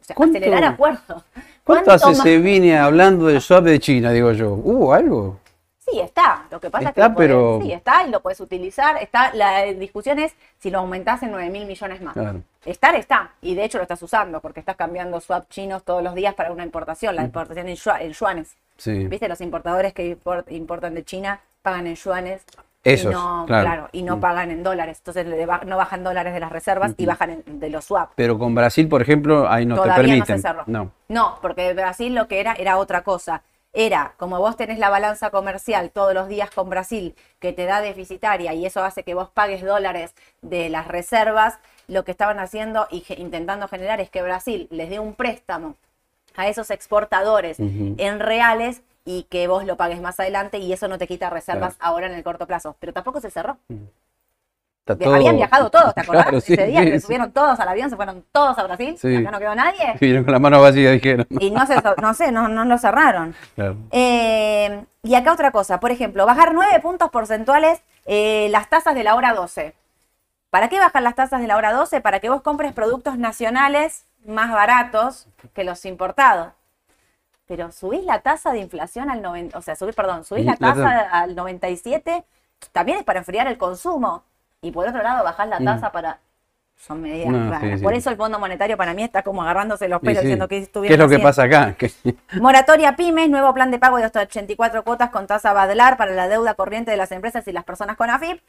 [0.00, 1.22] O sea, ¿Cuánto- acelerar acuerdos.
[1.64, 4.52] ¿Cuánto hace se viene hablando del swap de China, digo yo?
[4.52, 5.38] ¿Hubo algo?
[5.78, 6.46] Sí, está.
[6.50, 8.96] Lo que pasa es que Está, lo podés- pero- sí, está y lo puedes utilizar.
[9.02, 12.14] Está, la discusión es si lo aumentás en 9 mil millones más.
[12.14, 12.42] Claro.
[12.64, 16.14] Estar está, y de hecho lo estás usando, porque estás cambiando swap chinos todos los
[16.14, 18.54] días para una importación, la importación en, yua- en yuanes.
[18.76, 19.06] Sí.
[19.08, 19.28] ¿Viste?
[19.28, 22.42] Los importadores que import- importan de China pagan en yuanes.
[22.82, 23.88] Esos, y no, claro.
[23.92, 24.20] y no Mm.
[24.20, 24.98] pagan en dólares.
[24.98, 25.26] Entonces
[25.66, 28.12] no bajan dólares de las reservas y bajan en- de los swap.
[28.14, 30.62] Pero con Brasil, por ejemplo, ahí no Todavía te no se cerró.
[30.66, 30.90] No.
[31.08, 33.42] No, porque Brasil lo que era era otra cosa.
[33.72, 37.80] Era, como vos tenés la balanza comercial todos los días con Brasil, que te da
[37.80, 42.88] deficitaria y eso hace que vos pagues dólares de las reservas, lo que estaban haciendo
[42.90, 45.76] y ge- intentando generar es que Brasil les dé un préstamo
[46.36, 50.98] a esos exportadores en reales y que vos lo pagues más adelante y eso no
[50.98, 51.90] te quita reservas Claro.
[51.92, 52.76] ahora en el corto plazo.
[52.80, 53.56] Pero tampoco se cerró.
[54.98, 56.24] Vi- Habían viajado todos, ¿te acordás?
[56.24, 57.06] Claro, sí, Ese día sí, que sí.
[57.06, 59.94] subieron todos al avión, se fueron todos a Brasil, acá no quedó nadie.
[60.00, 61.26] Vinieron con la mano vacía, dijeron.
[61.30, 63.34] Y no, se, no sé, no, no lo cerraron.
[63.54, 63.76] Claro.
[63.92, 69.04] Eh, y acá otra cosa, por ejemplo, bajar 9 puntos porcentuales eh, las tasas de
[69.04, 69.74] la hora 12.
[70.50, 72.00] ¿Para qué bajan las tasas de la hora 12?
[72.00, 76.48] Para que vos compres productos nacionales más baratos que los importados.
[77.50, 80.84] Pero subís la tasa de inflación al 90, o sea, subís, perdón, subís la tasa
[80.84, 82.22] ta- al 97,
[82.70, 84.22] también es para enfriar el consumo.
[84.62, 86.20] Y por otro lado, bajás la tasa para...
[86.78, 87.32] Son medidas Mm.
[87.32, 87.70] No, raras.
[87.72, 87.82] sí, sí.
[87.82, 90.26] Por eso el Fondo Monetario para mí está como agarrándose los pelos sí.
[90.28, 91.74] diciendo que ¿Qué estuvieron es lo que pasa acá?
[92.40, 96.28] Moratoria pymes, nuevo plan de pago de hasta 84 cuotas con tasa Badlar para la
[96.28, 98.40] deuda corriente de las empresas y las personas con AFIP.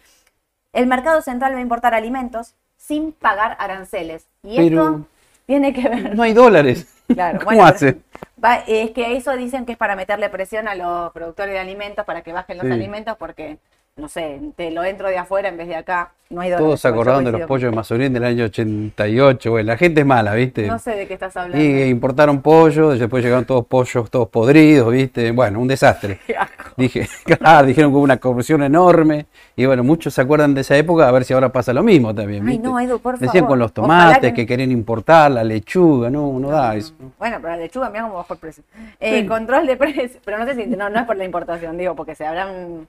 [0.74, 4.28] El mercado central va a importar alimentos sin pagar aranceles.
[4.44, 5.06] Y Pero- esto
[5.48, 6.16] tiene que ver.
[6.16, 6.88] No hay dólares.
[7.08, 7.98] Claro, ¿Cómo bueno, hace?
[8.44, 12.06] Va- es que eso dicen que es para meterle presión a los productores de alimentos
[12.06, 12.74] para que bajen los Sí.
[12.74, 13.58] alimentos porque,
[14.02, 16.12] no sé, te lo entro de afuera en vez de acá.
[16.30, 16.66] No hay dólares.
[16.66, 19.52] Todos se Pues yo acordaron de los pollos de Mazorín del año 88.
[19.52, 20.66] Bueno, la gente es mala, ¿viste?
[20.66, 21.62] No sé de qué estás hablando.
[21.62, 25.32] Y importaron pollo, después llegaron todos pollos, todos podridos, ¿viste?
[25.32, 26.20] Bueno, un desastre.
[26.28, 26.72] Qué asco.
[26.78, 29.26] Dije, claro, dijeron que hubo una corrupción enorme.
[29.58, 32.16] Y bueno, muchos se acuerdan de esa época, a ver si ahora pasa lo mismo
[32.16, 32.48] también.
[32.48, 33.50] Ay, no, Edu, por Decían favor.
[33.50, 34.46] con los tomates que- que...
[34.48, 36.94] querían importar, la lechuga, no, no da eso.
[37.20, 38.64] Bueno, pero la lechuga, mira cómo bajó el precio.
[39.02, 41.94] Eh, Control de precios, pero no sé si, no, no es por la importación, digo,
[41.94, 42.88] porque se habrán,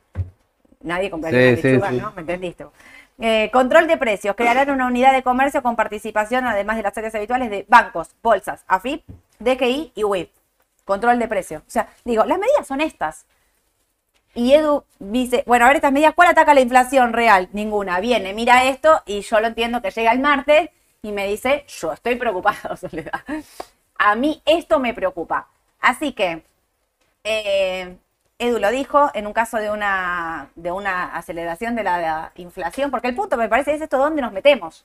[0.83, 2.01] nadie compraría Sí, una lechuga, sí, sí.
[2.01, 2.13] ¿no?
[2.13, 2.67] ¿Me entendiste?
[3.19, 7.15] Eh, control de precios, crearán una unidad de comercio con participación, además de las áreas
[7.15, 9.05] habituales, de bancos, bolsas, AFIP,
[9.39, 10.29] DGI y UIF.
[10.85, 11.63] Control de precios.
[11.63, 13.27] O sea, digo, las medidas son estas.
[14.35, 17.49] Y Edu dice, bueno, a ver estas medidas, ¿cuál ataca la inflación real?
[17.53, 18.01] Ninguna.
[18.01, 20.71] Viene, mira esto y yo lo entiendo que llega el martes
[21.03, 23.21] y me dice, yo estoy preocupado, Soledad.
[23.99, 25.49] A mí esto me preocupa.
[25.81, 26.43] Así que,
[27.25, 27.97] eh,
[28.43, 33.07] Edu lo dijo, en un caso de una, de una aceleración de la, inflación, porque
[33.07, 34.85] el punto me parece es esto, ¿dónde nos metemos?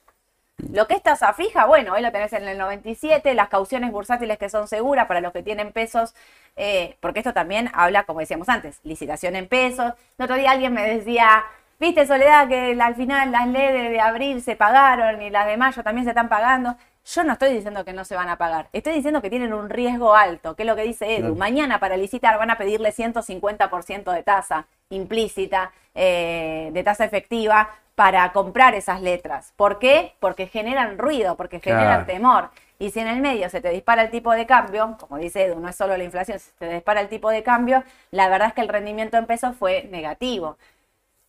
[0.72, 4.38] Lo que es tasa fija, bueno, hoy lo tenés en el 97, las cauciones bursátiles
[4.38, 6.14] que son seguras para los que tienen pesos,
[6.54, 9.92] eh, porque esto también habla, como decíamos antes, licitación en pesos.
[10.18, 11.44] El otro día alguien me decía,
[11.80, 15.82] viste Soledad, que al final las leyes de abril se pagaron y las de mayo
[15.82, 16.76] también se están pagando.
[17.14, 19.70] Yo no estoy diciendo que no se van a pagar, estoy diciendo que tienen un
[19.70, 21.20] riesgo alto, que es lo que dice Edu.
[21.20, 21.34] Claro.
[21.36, 28.30] Mañana para licitar van a pedirle 150% de tasa implícita, eh, de tasa efectiva, para
[28.32, 29.52] comprar esas letras.
[29.56, 30.12] ¿Por qué?
[30.20, 32.06] Porque generan ruido, porque generan Claro.
[32.06, 32.50] temor.
[32.78, 35.58] Y si en el medio se te dispara el tipo de cambio, como dice Edu,
[35.58, 37.82] no es solo la inflación, si se te dispara el tipo de cambio,
[38.12, 40.58] la verdad es que el rendimiento en pesos fue negativo.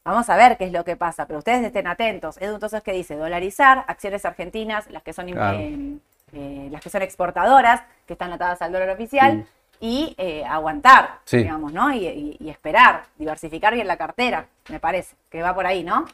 [0.06, 2.38] Vamos a ver qué es lo que pasa, pero ustedes estén atentos.
[2.42, 3.16] Edu, entonces, ¿qué dice?
[3.16, 5.58] Dolarizar, acciones argentinas, las que son, Claro.
[5.60, 5.98] eh,
[6.34, 9.46] eh, las que son exportadoras, que están atadas al dólar oficial,
[9.82, 11.38] y eh, aguantar, Sí.
[11.38, 11.92] digamos, ¿no?
[11.94, 16.06] Y, y- y esperar, diversificar bien la cartera, me parece, que va por ahí, ¿no?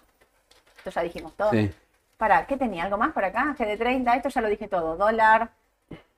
[0.78, 1.52] Esto ya dijimos todo.
[1.52, 1.72] Sí.
[2.18, 2.84] Para, ¿qué tenía?
[2.84, 3.56] ¿Algo más por acá?
[3.58, 4.96] GD30, esto ya lo dije todo.
[4.98, 5.50] Dólar,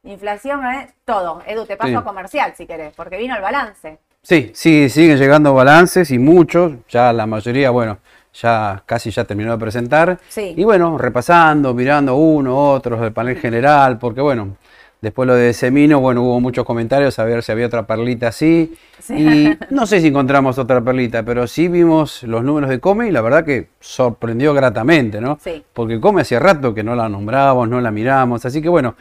[0.03, 0.89] inflación, ¿eh?
[1.05, 1.41] todo.
[1.45, 3.97] Edu, te paso a comercial si querés, porque vino el balance.
[4.27, 7.99] Sí, sí, siguen llegando balances y muchos, ya la mayoría, bueno,
[8.33, 10.19] ya casi ya terminó de presentar.
[10.27, 10.53] Sí.
[10.57, 14.57] Y bueno, repasando, mirando uno, otros del panel general, porque bueno,
[14.99, 18.75] después lo de Semino, bueno, hubo muchos comentarios a ver si había otra perlita así.
[18.99, 19.13] Sí.
[19.15, 23.11] Y no sé si encontramos otra perlita, pero sí vimos los números de Come y
[23.11, 25.39] la verdad que sorprendió gratamente, ¿no?
[25.41, 25.63] Sí.
[25.71, 28.97] Porque Come hacía rato que no la nombramos, no la miramos, así que bueno,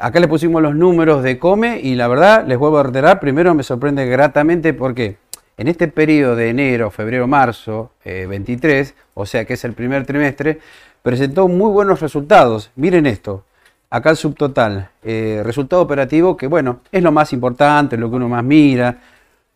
[0.00, 3.54] Acá le pusimos los números de Come y la verdad, les vuelvo a reiterar, primero
[3.54, 5.16] me sorprende gratamente porque
[5.56, 10.06] en este periodo de enero, febrero, marzo, eh, 23, o sea que es el primer
[10.06, 10.60] trimestre,
[11.02, 12.70] presentó muy buenos resultados.
[12.76, 13.44] Miren esto,
[13.90, 18.28] acá el subtotal, eh, resultado operativo que bueno, es lo más importante, lo que uno
[18.28, 18.98] más mira.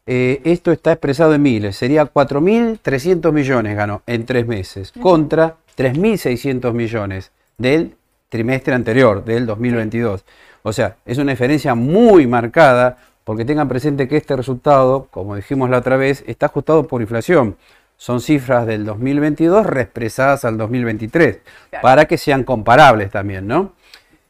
[0.04, 6.72] Eh, esto está expresado en miles, sería 4.300 millones ganó en tres meses, contra 3.600
[6.72, 7.94] millones del
[8.32, 10.24] trimestre anterior, del 2022.
[10.62, 15.68] O sea, es una diferencia muy marcada porque tengan presente que este resultado, como dijimos
[15.68, 17.56] la otra vez, está ajustado por inflación.
[17.98, 21.82] Son cifras del 2022 reexpresadas al 2023, Claro.
[21.82, 23.74] para que sean comparables también, ¿no?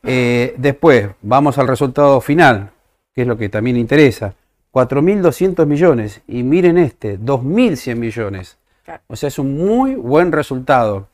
[0.03, 2.70] Eh, después, vamos al resultado final,
[3.14, 4.34] que es lo que también interesa.
[4.72, 8.59] 4.200 millones y miren este, 2.100 millones.
[8.84, 9.00] Claro.
[9.07, 11.07] O sea, es un muy buen resultado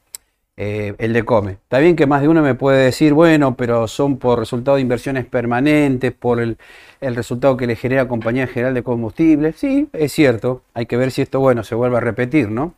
[0.60, 1.52] eh, el de Come.
[1.52, 4.82] Está bien que más de uno me puede decir, bueno, pero son por resultado de
[4.82, 6.58] inversiones permanentes, por el,
[7.00, 9.54] el resultado que le genera Compañía General de Combustibles.
[9.54, 12.74] Sí, es cierto, hay que ver si esto, bueno, se vuelve a repetir, ¿no?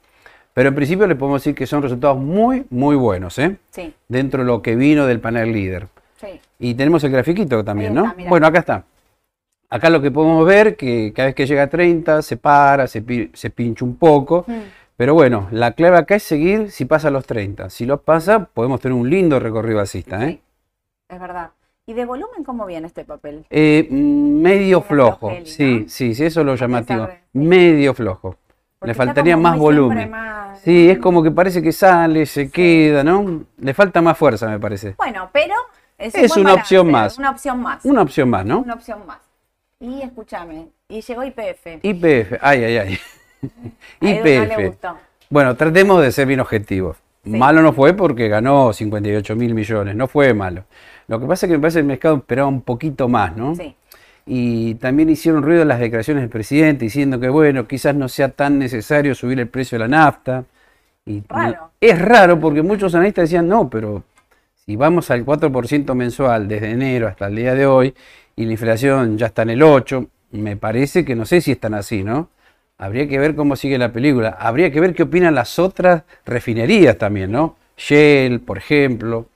[0.53, 3.57] Pero en principio le podemos decir que son resultados muy, muy buenos, ¿eh?
[3.71, 5.87] Sí, Dentro de lo que vino del panel líder.
[6.21, 6.39] sí.
[6.59, 8.13] Y tenemos el grafiquito también, ¿no?
[8.15, 8.29] mirá.
[8.29, 8.85] bueno, acá está.
[9.71, 13.01] Acá lo que podemos ver que cada vez que llega a 30 se para, se
[13.01, 14.45] pincha un poco.
[14.47, 14.53] Mm.
[15.01, 17.71] Pero bueno, la clave acá es seguir si pasa a los 30.
[17.71, 20.23] Si lo pasa, podemos tener un lindo recorrido alcista.
[20.27, 20.33] ¿eh?
[20.33, 20.43] Sí,
[21.09, 21.53] es verdad.
[21.87, 23.47] ¿Y de volumen cómo viene este papel?
[23.49, 25.29] Eh, mm, medio flojo.
[25.31, 25.89] flojeli, Sí, ¿no?
[25.89, 27.07] sí, sí, eso es lo llamativo.
[27.07, 27.19] de-.
[27.33, 28.37] Medio flojo.
[28.79, 30.11] Porque Le faltaría más volumen.
[30.11, 33.45] más- Sí, es como que parece que sale, se queda, ¿no?
[33.57, 34.97] Le falta más fuerza, me parece.
[34.99, 35.55] Bueno, pero
[35.97, 37.17] es, Es una opción más.
[37.17, 37.87] Una opción más.
[37.87, 38.59] Una opción más, ¿no?
[38.61, 39.21] Una opción más.
[39.81, 41.79] Y escúchame, y llegó IPF.
[41.83, 42.99] IPF, ay, ay, ay.
[44.01, 44.67] No IPF.
[44.67, 44.99] gustó.
[45.29, 46.97] Bueno, tratemos de ser bien objetivos.
[47.25, 47.31] Sí.
[47.31, 50.65] Malo no fue porque ganó 58 mil millones, no fue malo.
[51.07, 53.55] Lo que pasa es que me parece que el mercado esperaba un poquito más, ¿no?
[53.55, 53.75] Sí.
[54.27, 58.59] Y también hicieron ruido las declaraciones del presidente diciendo que, bueno, quizás no sea tan
[58.59, 60.45] necesario subir el precio de la nafta.
[61.05, 61.71] Y Raro.
[61.81, 64.05] Es raro porque muchos analistas decían, no, pero
[64.65, 67.95] si vamos al 4% mensual desde enero hasta el día de hoy
[68.37, 71.75] y la inflación ya está en el 8%, me parece que no sé si están
[71.75, 72.29] así, ¿no?
[72.83, 74.37] Habría que ver cómo sigue la película.
[74.41, 77.57] Habría que ver qué opinan las otras refinerías también, ¿no?
[77.77, 79.27] Shell, por ejemplo.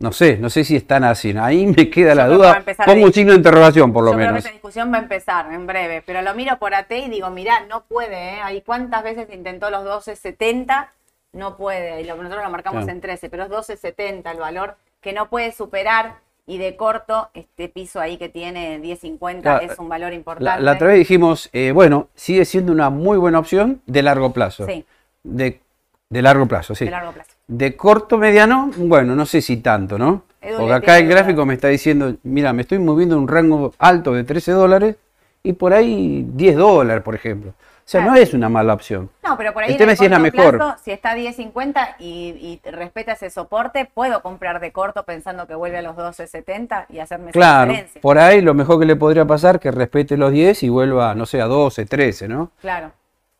[0.00, 1.32] No sé, no sé si están así.
[1.38, 2.60] Ahí me queda la duda.
[2.84, 4.44] Pongo un signo de interrogación, por lo Yo creo que menos.
[4.44, 7.60] esa discusión va a empezar en breve, pero lo miro por AT y digo, mirá,
[7.68, 8.40] no puede, ¿eh?
[8.42, 10.88] Ahí cuántas veces intentó los 12.70,
[11.34, 12.92] no puede, y lo, nosotros lo marcamos Claro.
[12.96, 16.14] en 13, pero es 12.70 el valor que no puede superar
[16.46, 20.62] y de corto este piso ahí que tiene 10.50 Claro, es un valor La, importante.
[20.62, 24.66] la otra vez dijimos, eh, bueno, sigue siendo una muy buena opción de largo plazo.
[24.66, 24.84] Sí,
[25.22, 25.60] De,
[26.08, 26.84] de largo plazo, sí.
[26.86, 27.30] de largo plazo.
[27.46, 30.24] De corto, mediano, bueno, no sé si tanto, ¿no?
[30.40, 33.72] Edu Porque acá el gráfico me está diciendo, mira, me estoy moviendo en un rango
[33.78, 34.96] alto de 13 dólares
[35.44, 37.54] y por ahí 10 dólares, por ejemplo.
[37.84, 39.10] O sea, no es una mala opción.
[39.24, 40.56] No, pero por ahí El en tema es si es la mejor.
[40.56, 45.46] plazo, si está a 10.50 y, y respeta ese soporte, puedo comprar de corto pensando
[45.46, 48.00] que vuelve a los 12.70 y hacerme esa Claro, diferencia.
[48.00, 51.26] por ahí lo mejor que le podría pasar que respete los 10 y vuelva, no
[51.26, 52.50] sé, a 12, 13, ¿no?
[52.60, 52.92] Claro,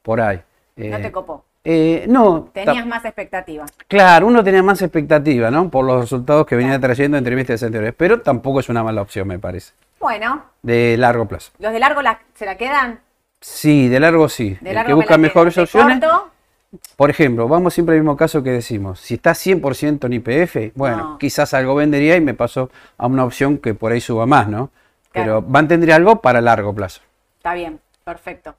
[0.03, 0.41] Por ahí.
[0.77, 1.45] no Eh, te copó.
[1.65, 3.71] eh, no, Tenías más expectativas.
[3.87, 5.71] Claro, uno tenía más expectativa, ¿no?
[5.71, 9.29] Por los resultados que venía trayendo en trimestres anteriores, pero tampoco es una mala opción,
[9.29, 9.73] me parece.
[10.01, 11.53] Bueno, De largo plazo.
[11.61, 12.99] los de largo la- se la quedan.
[13.43, 14.57] Sí, de largo sí.
[14.61, 16.01] De El largo que busca mejores opciones.
[16.01, 16.31] corto,
[16.97, 19.01] Por ejemplo, vamos siempre al mismo caso que decimos.
[19.01, 21.19] Si está 100% en IPF, bueno, No.
[21.19, 24.71] quizás algo vendería y me paso a una opción que por ahí suba más, ¿no?
[25.11, 25.41] Claro.
[25.41, 27.03] Pero mantendría algo para largo plazo.
[27.37, 28.55] está bien, perfecto.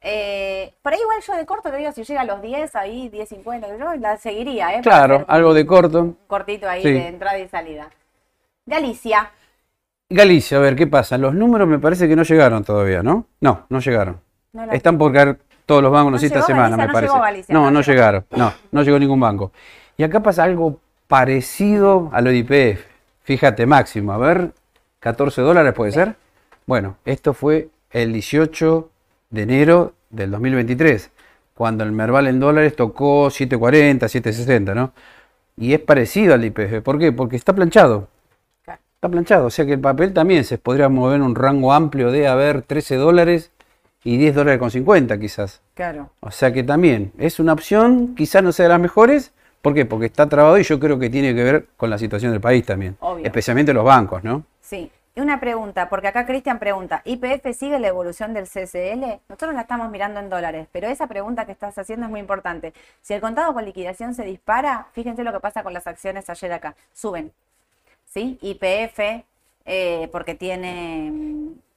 [0.00, 3.10] Eh, por ahí igual yo de corto te digo, si llega a los 10, ahí
[3.10, 4.80] 10.50, yo la seguiría, ¿eh?
[4.80, 6.14] Claro, algo de corto.
[6.28, 6.92] cortito ahí Sí.
[6.92, 7.90] de entrada y salida.
[8.64, 9.30] Galicia.
[10.08, 11.18] Galicia, a ver, ¿qué pasa?
[11.18, 13.26] Los números me parece que no llegaron todavía, ¿no?
[13.40, 14.20] No, no llegaron.
[14.58, 16.92] No la- Están por caer todos los bancos, no, No sé, esta semana, Galicia, me
[16.92, 17.12] parece.
[17.12, 18.24] llegó Galicia, no, no llegaron.
[18.30, 19.52] No, no llegó ningún banco.
[19.96, 22.84] Y acá pasa algo parecido a lo de IPF.
[23.22, 24.50] Fíjate, máximo, a ver,
[25.00, 26.16] 14 dólares puede ser.
[26.66, 28.90] Bueno, esto fue el 18
[29.30, 31.10] de enero del 2023,
[31.54, 34.92] cuando el Merval en dólares tocó 7.40, 7.60, ¿no?
[35.56, 36.82] Y es parecido al IPF.
[36.82, 37.12] ¿Por qué?
[37.12, 38.08] Porque está planchado.
[38.64, 38.80] Claro.
[38.94, 42.10] Está planchado, o sea que el papel también se podría mover en un rango amplio
[42.10, 43.50] de, a ver, 13 dólares
[44.08, 45.60] y 10 dólares con 50 quizás.
[45.74, 46.08] Claro.
[46.20, 49.32] O sea que también es una opción, quizás no sea de las mejores.
[49.60, 49.84] ¿Por qué?
[49.84, 52.64] Porque está trabado y yo creo que tiene que ver con la situación del país
[52.64, 52.96] también.
[53.00, 53.26] Obvio.
[53.26, 54.44] Especialmente los bancos, ¿no?
[54.62, 54.90] Sí.
[55.14, 59.20] Y una pregunta, porque acá Cristian pregunta, ¿IPF sigue la evolución del CCL?
[59.28, 62.72] Nosotros la estamos mirando en dólares, pero esa pregunta que estás haciendo es muy importante.
[63.02, 66.52] Si el contado con liquidación se dispara, fíjense lo que pasa con las acciones ayer
[66.52, 67.30] acá, suben.
[68.06, 68.38] ¿Sí?
[68.40, 69.24] IPF,
[69.66, 71.12] eh, porque tiene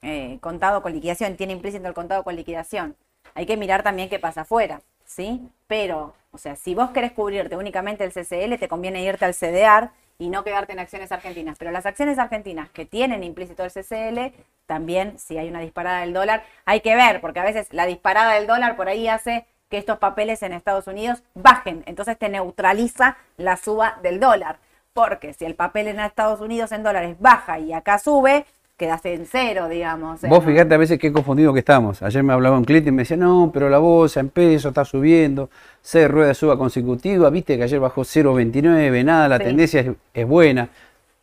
[0.02, 2.96] eh, contado con liquidación, tiene implícito el contado con liquidación.
[3.34, 5.48] Hay que mirar también qué pasa afuera, ¿sí?
[5.66, 9.90] Pero, o sea, si vos querés cubrirte únicamente el CCL, te conviene irte al CDR
[10.18, 11.56] y no quedarte en acciones argentinas.
[11.58, 14.34] Pero las acciones argentinas que tienen implícito el CCL,
[14.66, 18.34] también si hay una disparada del dólar, hay que ver, porque a veces la disparada
[18.34, 23.16] del dólar por ahí hace que estos papeles en Estados Unidos bajen, entonces te neutraliza
[23.36, 24.58] la suba del dólar.
[24.92, 28.44] Porque si el papel en Estados Unidos en dólares baja y acá sube,
[28.82, 30.20] quedaste en cero, digamos.
[30.22, 32.02] Vos no- fíjate a veces qué confundido que estamos.
[32.02, 34.84] Ayer me hablaba un cliente y me decía, no, pero la bolsa en peso está
[34.84, 39.44] subiendo, C rueda de suba consecutiva, viste que ayer bajó 0,29, nada, la Sí.
[39.44, 40.68] tendencia es, es buena.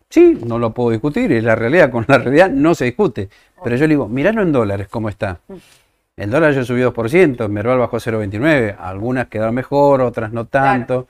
[0.10, 3.30] Sí, no lo puedo discutir, es la realidad, con la realidad no se discute.
[3.64, 5.40] Pero yo le digo, miralo en dólares cómo está.
[5.50, 5.54] Mm.
[6.18, 11.08] El dólar ya subió 2%, Merval bajó 0,29, algunas quedaron mejor, otras no tanto.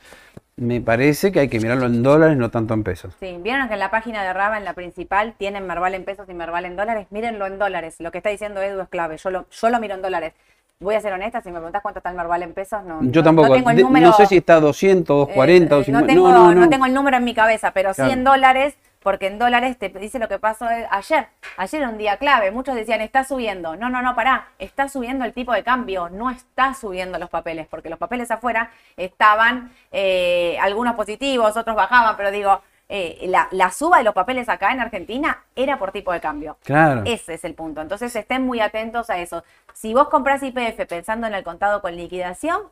[0.59, 3.15] Me parece que hay que mirarlo en dólares, no tanto en pesos.
[3.19, 6.27] Sí, vieron que en la página de Raba, en la principal, tienen Merval en pesos
[6.29, 7.07] y Merval en dólares.
[7.11, 7.95] Mírenlo en dólares.
[7.99, 9.17] Lo que está diciendo Edu es clave.
[9.17, 10.33] Yo lo, yo lo miro en dólares.
[10.81, 12.99] Voy a ser honesta, si me preguntas cuánto está el Merval en pesos, no.
[13.03, 16.01] Yo no- tampoco, No, tengo el número, no sé si está 200, 240, eh, 250.
[16.01, 18.09] no, tengo, no, no, no tengo el número en mi cabeza, pero Claro.
[18.09, 21.27] sí en dólares, porque en dólares te dice lo que pasó ayer.
[21.57, 22.51] Ayer era un día clave.
[22.51, 23.75] Muchos decían, está subiendo.
[23.75, 24.49] No, no, no, pará.
[24.59, 26.09] Está subiendo el tipo de cambio.
[26.09, 32.17] No está subiendo los papeles, porque los papeles afuera estaban eh, algunos positivos, otros bajaban,
[32.17, 36.11] pero digo, eh, la, la suba de los papeles acá en Argentina era por tipo
[36.11, 36.57] de cambio.
[36.63, 37.03] Claro.
[37.05, 37.81] Ese es el punto.
[37.81, 39.43] Entonces estén muy atentos a eso.
[39.73, 42.63] Si vos compras IPF pensando en el contado con liquidación,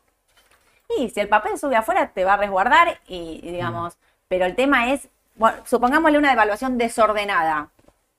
[0.98, 3.98] y si el papel sube afuera, te va a resguardar y, y digamos,
[4.28, 5.08] pero el tema es,
[5.38, 7.70] bueno, supongámosle una devaluación desordenada,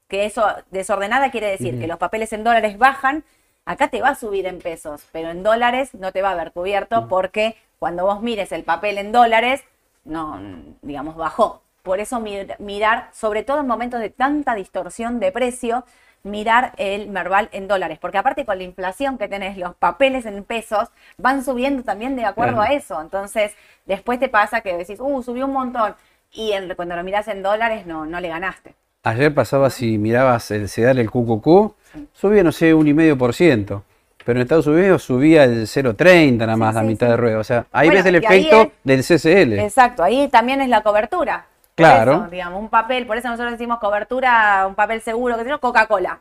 [0.09, 3.25] que eso, desordenada quiere decir que los papeles en dólares bajan,
[3.67, 6.53] acá te va a subir en pesos, pero en dólares no te va a haber
[6.53, 9.63] cubierto porque cuando vos mires el papel en dólares,
[10.05, 10.41] no,
[10.83, 11.61] digamos, bajó.
[11.83, 15.85] Por eso mir- mirar, sobre todo en momentos de tanta distorsión de precio,
[16.25, 20.43] mirar el Merval en dólares, porque aparte con la inflación que tenés, los papeles en
[20.45, 22.71] pesos van subiendo también de acuerdo Claro.
[22.73, 23.01] a eso.
[23.01, 23.55] Entonces,
[23.87, 25.95] después te pasa que decís, uh, subió un montón,
[26.33, 28.75] y en- cuando lo mirás en dólares no, no le ganaste.
[29.05, 31.75] Ayer pasaba si mirabas el CEDAR, el QQQ,
[32.13, 33.85] subía, no sé, un y medio por ciento.
[34.25, 37.11] Pero en Estados Unidos subía el 0,30 nada más, Sí, la sí, mitad sí.
[37.13, 37.39] de rueda.
[37.39, 39.59] O sea, ahí Bueno, ves el efecto es- del CCL.
[39.61, 41.47] Exacto, ahí también es la cobertura.
[41.75, 42.13] Claro.
[42.15, 45.61] eso, digamos, un papel, por eso nosotros decimos cobertura, un papel seguro, que se llama
[45.61, 46.19] Coca-Cola.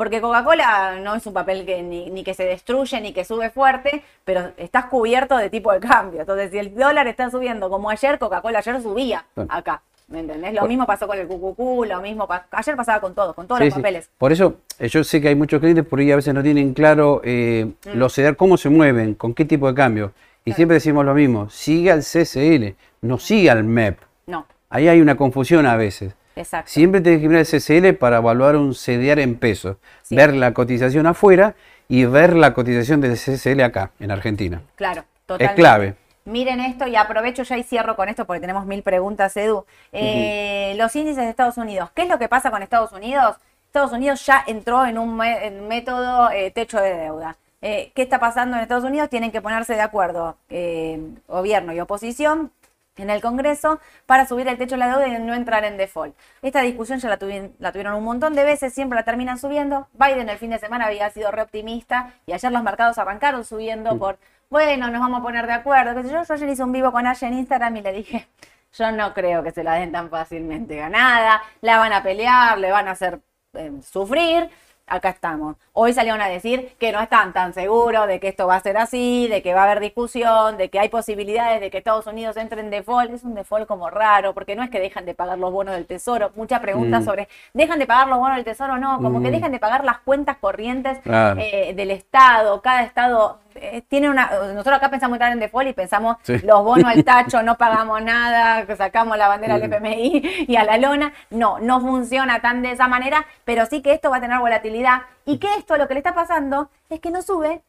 [0.00, 3.50] Porque Coca-Cola no es un papel que ni, ni que se destruye ni que sube
[3.50, 6.20] fuerte, pero estás cubierto de tipo de cambio.
[6.22, 9.52] Entonces, si el dólar está subiendo como ayer, Coca-Cola ayer subía Bueno.
[9.52, 9.82] acá.
[10.08, 10.54] ¿Me entendés?
[10.54, 13.46] Lo Por- mismo pasó con el QQQ, lo mismo pa- ayer pasaba con todos, con
[13.46, 13.78] todos Sí, los sí.
[13.80, 14.08] papeles.
[14.16, 16.72] Por eso, eh, yo sé que hay muchos clientes por ahí a veces no tienen
[16.72, 17.98] claro eh, Mm.
[17.98, 20.12] los CEDAR, cómo se mueven, con qué tipo de cambio.
[20.46, 23.98] Y siempre decimos lo mismo, siga al CCL, no siga al MEP.
[24.26, 26.14] No, Ahí hay una confusión a veces.
[26.40, 26.70] Exacto.
[26.70, 30.16] Siempre tenés que mirar el CCL para evaluar un CDR en pesos, Sí.
[30.16, 31.54] ver la cotización afuera
[31.88, 34.60] y ver la cotización del CCL acá, en Argentina.
[34.76, 35.54] Claro, Es totalmente.
[35.60, 35.94] clave.
[36.24, 39.64] Miren esto y aprovecho ya y cierro con esto porque tenemos mil preguntas, Edu.
[39.92, 41.90] Eh, Los índices de Estados Unidos.
[41.94, 43.36] ¿Qué es lo que pasa con Estados Unidos?
[43.66, 47.36] Estados Unidos ya entró en un en método eh, techo de deuda.
[47.62, 49.08] Eh, ¿Qué está pasando en Estados Unidos?
[49.10, 52.50] Tienen que ponerse de acuerdo eh, gobierno y oposición
[52.96, 56.14] en el Congreso para subir el techo de la deuda y no entrar en default.
[56.42, 59.88] Esta discusión ya la, tuvi- la tuvieron un montón de veces, siempre la terminan subiendo.
[59.92, 63.96] Biden el fin de semana había sido re optimista y ayer los mercados arrancaron subiendo
[63.98, 64.18] por,
[64.50, 65.94] bueno, nos vamos a poner de acuerdo.
[65.94, 66.22] qué sé yo.
[66.22, 68.28] yo ayer hice un vivo con Aya en Instagram y le dije,
[68.72, 72.70] yo no creo que se la den tan fácilmente ganada, la van a pelear, le
[72.70, 73.20] van a hacer
[73.54, 74.48] eh, sufrir.
[74.90, 75.56] Acá estamos.
[75.72, 78.76] Hoy salieron a decir que no están tan seguros de que esto va a ser
[78.76, 82.36] así, de que va a haber discusión, de que hay posibilidades de que Estados Unidos
[82.36, 83.12] entre en default.
[83.14, 85.86] Es un default como raro, porque no es que dejan de pagar los bonos del
[85.86, 86.32] tesoro.
[86.34, 87.04] Mucha pregunta Mm.
[87.04, 88.76] sobre, ¿dejan de pagar los bonos del tesoro?
[88.78, 89.32] No, como que Mm.
[89.32, 91.40] dejan de pagar las cuentas corrientes Claro.
[91.40, 92.60] eh, del Estado.
[92.60, 94.30] Cada Estado eh, tiene una...
[94.54, 96.38] Nosotros acá pensamos entrar en default y pensamos Sí.
[96.38, 99.72] los bonos al tacho, no pagamos nada, sacamos la bandera del.
[99.72, 101.12] FMI y a la lona.
[101.30, 105.02] No, no funciona tan de esa manera, pero sí que esto va a tener volatilidad
[105.26, 107.62] y que esto lo que le está pasando es que no sube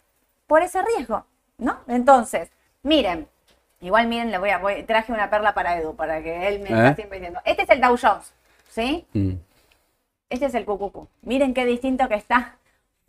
[0.47, 1.25] por ese riesgo,
[1.57, 1.77] ¿no?
[1.87, 2.49] Entonces,
[2.83, 3.27] miren,
[3.81, 6.69] igual miren, le voy a, voy- traje una perla para Edu, para que él me
[6.69, 6.73] ¿Eh?
[6.73, 7.39] está siempre diciendo.
[7.45, 8.33] Este es el Dow Jones,
[8.69, 9.05] ¿sí?
[9.13, 9.33] Mm.
[10.29, 11.07] Este es el QQQ.
[11.23, 12.55] Miren qué distinto que está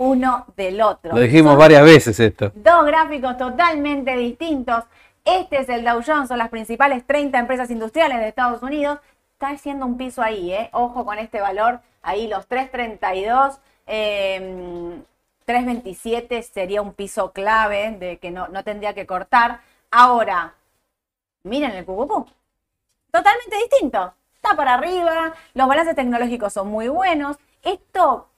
[0.03, 1.13] uno del otro.
[1.13, 2.51] Lo dijimos Son varias veces esto.
[2.55, 4.85] Dos gráficos totalmente distintos.
[5.25, 8.99] Este es el Dow Jones, son las principales 30 empresas industriales de Estados Unidos.
[9.35, 10.71] Está haciendo un piso ahí, ¿eh?
[10.73, 11.81] Ojo con este valor.
[12.03, 15.01] Ahí los 332, eh,
[15.45, 19.61] 327 sería un piso clave de que no, no tendría que cortar.
[19.93, 20.55] Ahora,
[21.45, 22.27] miren el QQQ.
[23.13, 24.15] Totalmente distinto.
[24.35, 27.37] Está para arriba, los balances tecnológicos son muy buenos.
[27.63, 28.32] Esto,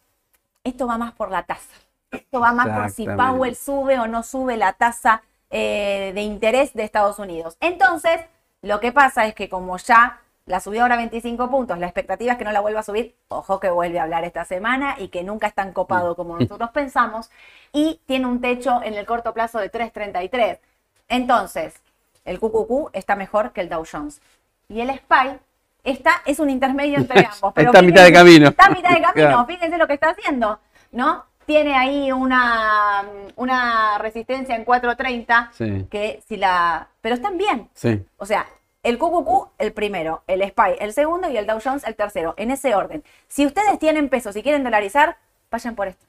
[0.65, 1.71] esto va más por la tasa.
[2.11, 3.07] Esto va más por si.
[3.07, 7.57] Powell sube o no sube la tasa eh, de interés de Estados Unidos.
[7.61, 8.21] Entonces,
[8.63, 12.39] lo que pasa es que como ya la subió ahora 25 puntos, la expectativa es
[12.39, 15.23] que no la vuelva a subir, ojo que vuelve a hablar esta semana y que
[15.23, 17.31] nunca es tan copado como nosotros pensamos,
[17.73, 20.59] y tiene un techo en el corto plazo de 3.33.
[21.09, 21.75] Entonces,
[22.25, 24.21] el QQQ está mejor que el Dow Jones.
[24.69, 25.39] Y el SPY
[25.85, 27.53] está, es un intermedio entre ambos.
[27.55, 28.49] pero Está a mitad de camino.
[28.49, 29.47] Está a mitad de camino, Claro.
[29.47, 30.59] fíjense lo que está haciendo,
[30.93, 31.25] ¿no?
[31.47, 33.05] Tiene ahí una,
[33.37, 35.87] una resistencia en 4.30 Sí.
[35.91, 36.89] que si la...
[37.03, 37.69] Pero están bien.
[37.75, 38.03] Sí.
[38.17, 38.47] O sea,
[38.83, 42.51] el QQQ el primero, el SPY el segundo y el Dow Jones el tercero, en
[42.51, 43.05] ese orden.
[43.29, 45.17] Si ustedes tienen pesos y quieren dolarizar,
[45.51, 46.05] vayan por esto.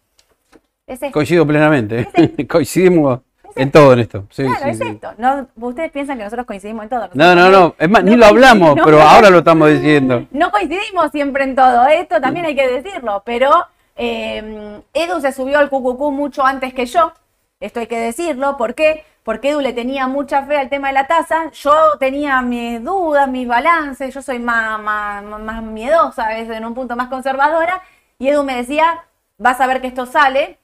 [0.88, 0.99] Es.
[1.11, 2.07] Coincido plenamente.
[2.49, 3.19] Coincidimos
[3.56, 4.26] en todo en esto.
[4.30, 4.84] Sí, Claro, sí, es sí.
[4.88, 5.14] esto.
[5.18, 7.10] No, ustedes piensan que nosotros coincidimos en todo.
[7.14, 7.76] No, no, no.
[7.80, 10.26] Es más, ni lo hablamos, pero ahora lo estamos diciendo.
[10.32, 13.49] No coincidimos siempre en todo, esto también hay que decirlo, pero
[13.95, 17.14] eh, Edu se subió al QQQ mucho antes que yo,
[17.60, 19.06] esto hay que decirlo, ¿por qué?
[19.24, 23.28] Porque Edu le tenía mucha fe al tema de la tasa, yo tenía mis dudas,
[23.28, 27.82] mis balances, yo soy más, más, más miedosa, a veces en un punto más conservadora,
[28.20, 29.03] y Edu me decía,
[29.38, 30.60] vas a ver que esto sale,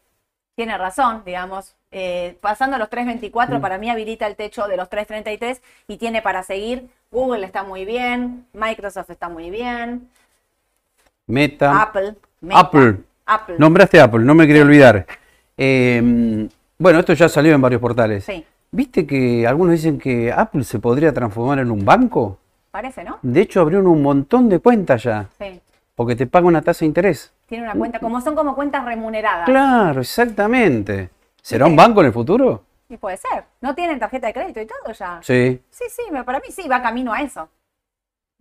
[0.56, 1.76] tiene razón, digamos.
[1.92, 6.44] Eh, pasando los 3.24, para mí habilita el techo de los 3.33 y tiene para
[6.44, 6.89] seguir.
[7.12, 10.10] Google está muy bien, Microsoft está muy bien,
[11.28, 11.82] Meta.
[11.82, 12.16] Apple.
[12.42, 12.98] Meta, Apple.
[13.26, 13.56] Apple.
[13.58, 15.06] Nombraste Apple, no me quería olvidar.
[15.58, 18.24] Eh, bueno, esto ya salió en varios portales.
[18.26, 22.38] Sí, ¿Viste que algunos dicen que Apple se podría transformar en un banco?
[22.72, 23.20] parece, ¿no?
[23.22, 25.60] De hecho, abrieron un montón de cuentas ya, Sí.
[25.94, 27.34] porque te paga una tasa de interés.
[27.48, 29.46] Tiene una cuenta, como son como cuentas remuneradas.
[29.46, 31.10] Claro, exactamente.
[31.42, 32.64] ¿Será un banco en el futuro?
[32.89, 33.46] Y puede ser.
[33.62, 35.20] ¿No tienen tarjeta de crédito y todo ya?
[35.24, 35.62] Sí.
[35.70, 37.48] Sí, sí, para mí sí, va camino a eso.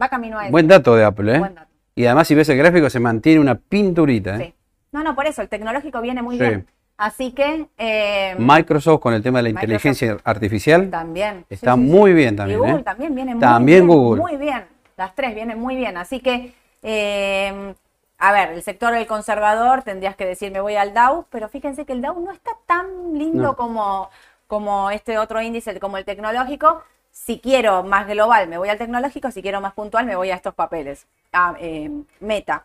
[0.00, 0.52] Va camino a eso.
[0.52, 1.38] Buen dato de Apple, ¿eh?
[1.38, 1.68] Buen dato.
[1.94, 4.46] Y además, si ves el gráfico, se mantiene una pinturita, ¿eh?
[4.46, 4.54] Sí.
[4.92, 6.42] No, no, por eso, el tecnológico viene muy Sí.
[6.42, 6.66] bien.
[6.96, 11.46] Así que eh, Microsoft con el tema de la Microsoft inteligencia artificial también.
[11.48, 11.86] Está sí, sí.
[11.90, 12.82] muy bien Y también, Google ¿eh?
[12.82, 13.98] también viene muy También bien.
[13.98, 14.20] Google.
[14.20, 14.64] Muy bien.
[14.98, 15.96] Las tres vienen muy bien.
[15.96, 17.74] Así que, eh,
[18.20, 21.84] a ver, el sector del conservador tendrías que decir me voy al Dow, pero fíjense
[21.86, 22.86] que el Dow no está tan
[23.18, 23.56] lindo No.
[23.56, 24.10] como,
[24.46, 26.82] como este otro índice, como el tecnológico.
[27.10, 29.30] Si quiero más global, me voy al tecnológico.
[29.30, 31.06] Si quiero más puntual, me voy a estos papeles.
[31.32, 31.90] A, eh,
[32.20, 32.64] Meta,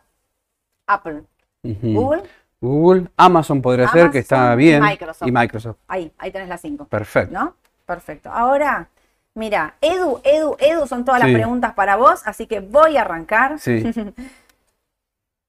[0.86, 1.22] Apple.
[1.62, 2.22] Google.
[2.60, 4.82] Google, Amazon podría ser que está Amazon y bien.
[4.82, 5.28] Microsoft.
[5.28, 5.76] Y Microsoft.
[5.88, 6.84] Ahí, ahí tenés las cinco.
[6.86, 7.32] Perfecto.
[7.34, 7.54] ¿No?
[7.84, 8.30] Perfecto.
[8.32, 8.88] Ahora,
[9.34, 11.26] mira, Edu, Edu, Edu son todas Sí.
[11.28, 13.58] las preguntas para vos, así que voy a arrancar.
[13.58, 13.82] Sí.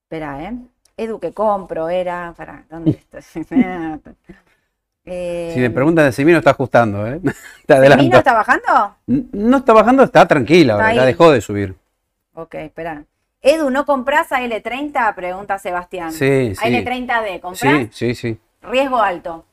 [0.08, 0.54] Espera, ¿eh?
[0.96, 1.90] Edu, que compro?
[1.90, 2.32] Era.
[2.34, 3.18] Para, ¿dónde está?
[5.04, 7.20] eh, Si me preguntan de Semino, está ajustando, ¿eh?
[7.66, 8.96] Te ¿Semino está bajando?
[9.06, 11.74] No está bajando, está tranquila ahora, ya dejó de subir.
[12.32, 13.04] Ok, espera.
[13.42, 15.14] Edu, ¿no compras a L30?
[15.14, 16.10] Pregunta Sebastián.
[16.10, 16.72] Sí, A sí.
[16.72, 17.60] L30D, ¿comprás?
[17.60, 18.40] Sí, sí, sí.
[18.62, 19.44] Riesgo alto.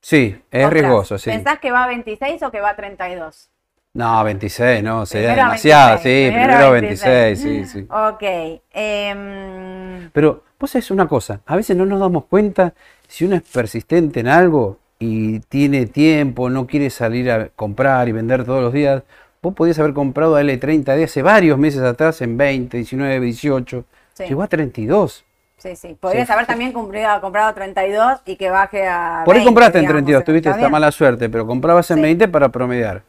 [0.00, 1.30] Sí, es riesgoso, sí.
[1.30, 3.50] ¿Pensás que va a 26 o que va a 32?
[3.96, 7.44] No, 26, no, sería Primero demasiado, 26, sí, primero primero 26.
[7.44, 7.86] 26, sí, sí.
[7.90, 8.60] Ok.
[8.74, 12.74] em, Pero vos sabés una cosa, a veces no nos damos cuenta
[13.08, 18.12] si uno es persistente en algo y tiene tiempo, no quiere salir a comprar y
[18.12, 19.02] vender todos los días,
[19.40, 23.84] vos podías haber comprado a L30 de hace varios meses atrás en 20, 19, 18,
[24.14, 24.24] Sí.
[24.28, 25.24] llegó a 32.
[25.58, 25.96] Sí, sí.
[25.98, 26.32] Podrías Sí.
[26.32, 29.22] haber también cumplido- comprado 32 y que baje a.
[29.24, 32.02] Por ahí 20, compraste en digamos, 32, tuviste esta mala suerte, pero comprabas en Sí.
[32.02, 33.02] 20 para promediar.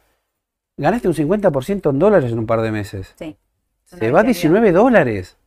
[0.78, 3.14] Ganaste un 50% en dólares en un par de meses.
[3.18, 3.36] Sí.
[3.86, 4.62] Se va a bestialidad.
[4.62, 5.38] 19 dólares.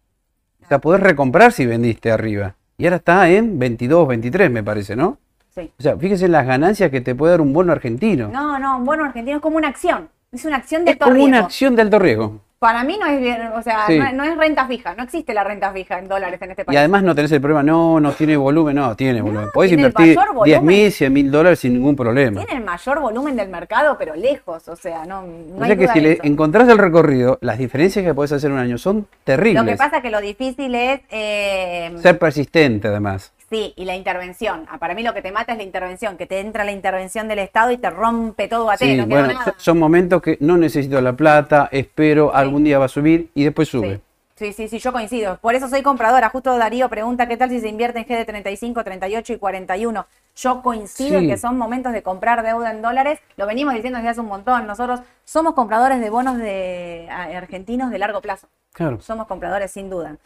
[0.65, 2.57] O sea, podés recomprar si vendiste arriba.
[2.79, 5.19] y ahora está en 22, 23 me parece, ¿no?
[5.55, 5.71] Sí.
[5.79, 8.29] O sea, fíjese en las ganancias que te puede dar un bono argentino.
[8.29, 10.09] No, no, un bono argentino es como una acción.
[10.33, 11.47] Es una acción de es como alto una riesgo.
[11.47, 12.41] acción de alto riesgo.
[12.61, 13.99] Para mí no es bien, o sea, Sí.
[13.99, 16.61] no, es- no es renta fija, no existe la renta fija en dólares en este
[16.61, 16.79] Y país.
[16.79, 19.49] además no tenés el problema, no, no tiene volumen, no, tiene volumen.
[19.51, 20.45] Podés tiene el invertir mayor volumen.
[20.45, 22.45] 10 mil, 100 mil dólares sin ningún problema.
[22.45, 25.77] Tiene el mayor volumen del mercado, pero lejos, o sea, no, no O hay sea
[25.77, 28.77] que duda si le encontrás el recorrido, las diferencias que podés hacer en un año
[28.77, 29.65] son terribles.
[29.65, 33.33] Lo que pasa es que lo difícil es, eh, Ser persistente además.
[33.51, 34.67] Sí, y la intervención.
[34.71, 37.29] Ah, Para mí lo que te mata es la intervención, que te entra la intervención
[37.29, 39.55] del Estado y te rompe todo a ti, Sí, no bueno, nada.
[39.59, 43.69] son- momentos que no necesito la plata, espero, algún día va a subir y después
[43.69, 43.97] sube.
[43.97, 44.01] Sí.
[44.37, 45.37] Sí, sí, sí, yo coincido.
[45.43, 46.31] Por eso soy compradora.
[46.31, 50.07] Justo Darío pregunta qué tal si se invierte en GD35, 38 y 41.
[50.35, 51.29] Yo coincido en Sí.
[51.29, 53.19] que son momentos de comprar deuda en dólares.
[53.37, 54.67] Lo venimos diciendo desde hace un montón.
[54.67, 58.49] Nosotros somos compradores de bonos de argentinos de largo plazo.
[58.73, 58.99] Claro.
[59.03, 60.17] Somos compradores sin duda.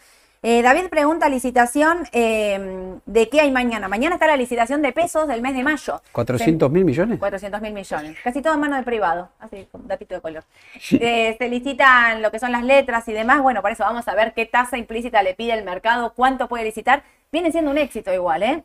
[0.46, 3.88] Eh, David pregunta licitación eh, de qué hay mañana.
[3.88, 6.02] Mañana está la licitación de pesos del mes de mayo.
[6.12, 7.18] 400 mil millones.
[7.18, 8.18] 400 mil millones.
[8.22, 9.30] Casi todo en mano de privado.
[9.40, 10.44] Así, con datito de color.
[10.90, 13.40] Eh, se licitan lo que son las letras y demás.
[13.40, 16.64] Bueno, por eso vamos a ver qué tasa implícita le pide el mercado, cuánto puede
[16.64, 17.04] licitar.
[17.32, 18.64] Viene siendo un éxito igual, ¿eh?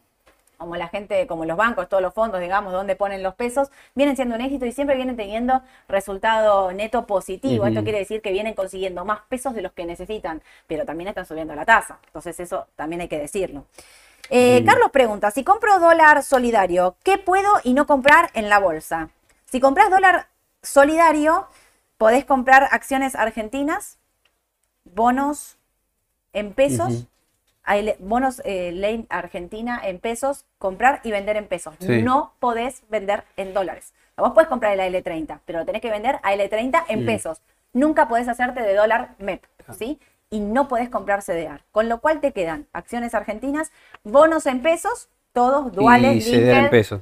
[0.59, 4.17] Como la gente, como los bancos, todos los fondos, digamos, donde ponen los pesos, vienen
[4.17, 7.65] siendo un éxito y siempre vienen teniendo resultado neto positivo.
[7.65, 11.25] Esto quiere decir que vienen consiguiendo más pesos de los que necesitan, pero también están
[11.25, 11.99] subiendo la tasa.
[12.07, 13.65] Entonces eso también hay que decirlo.
[14.29, 19.09] Eh, Carlos pregunta, si compro dólar solidario, ¿qué puedo y no comprar en la bolsa?
[19.45, 20.27] Si compras dólar
[20.61, 21.47] solidario,
[21.97, 23.97] podés comprar acciones argentinas,
[24.83, 25.57] bonos
[26.33, 27.07] en pesos, Ujú.
[27.69, 31.75] Hay bonos eh, ley argentina en pesos, comprar y vender en pesos.
[31.79, 32.01] Sí.
[32.01, 33.93] No podés vender en dólares.
[34.17, 37.43] Vos podés comprar el AL30, pero lo tenés que vender a L30 en pesos.
[37.71, 39.43] Nunca podés hacerte de dólar MEP,
[39.77, 39.99] ¿sí?
[40.31, 41.61] Y no podés comprar CDR.
[41.71, 43.71] Con lo cual te quedan acciones argentinas,
[44.03, 47.01] bonos en pesos, todos duales, y ceder en pesos.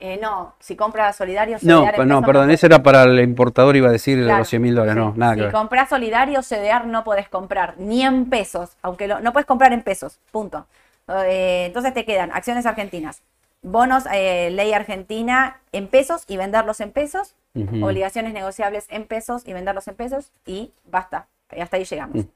[0.00, 3.74] Eh, no, si compras solidario, No, pa- no, pesos perdón, ese era para el importador,
[3.76, 4.38] iba a decir Claro.
[4.38, 8.04] los 100 mil dólares, no, nada que Si compras solidario, CDR no podés comprar, ni
[8.04, 10.66] en pesos, aunque lo- no puedes comprar en pesos, punto.
[11.08, 13.22] Eh, entonces te quedan acciones argentinas,
[13.62, 17.34] bonos eh, ley argentina en pesos y venderlos en pesos,
[17.82, 21.26] obligaciones negociables en pesos y venderlos en pesos y basta,
[21.56, 22.14] y hasta ahí llegamos.
[22.24, 22.28] Mm.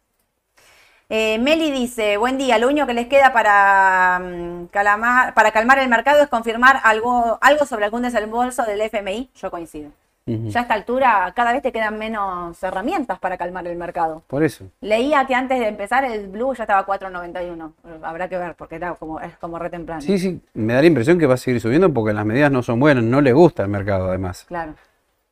[1.15, 5.79] Eh, Meli dice, buen día, lo único que les queda para, mm, calamar- para calmar
[5.79, 9.29] el mercado es confirmar algo, algo sobre algún desembolso del FMI.
[9.35, 9.91] Yo coincido.
[10.25, 14.23] Ya a esta altura cada vez te quedan menos herramientas para calmar el mercado.
[14.27, 14.65] Por eso.
[14.81, 17.75] Leía que antes de empezar el Blue ya estaba a 4.91.
[18.03, 20.01] Habrá que ver porque era como, es como re temprano.
[20.01, 22.63] Sí, sí, me da la impresión que va a seguir subiendo porque las medidas no
[22.63, 24.45] son buenas, no le gusta el mercado además.
[24.49, 24.77] Claro.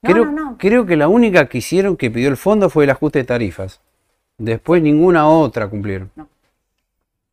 [0.02, 0.56] No, creo, no, no.
[0.58, 3.80] creo que la única que hicieron que pidió el fondo fue el ajuste de tarifas.
[4.40, 6.10] Después ninguna otra cumplieron.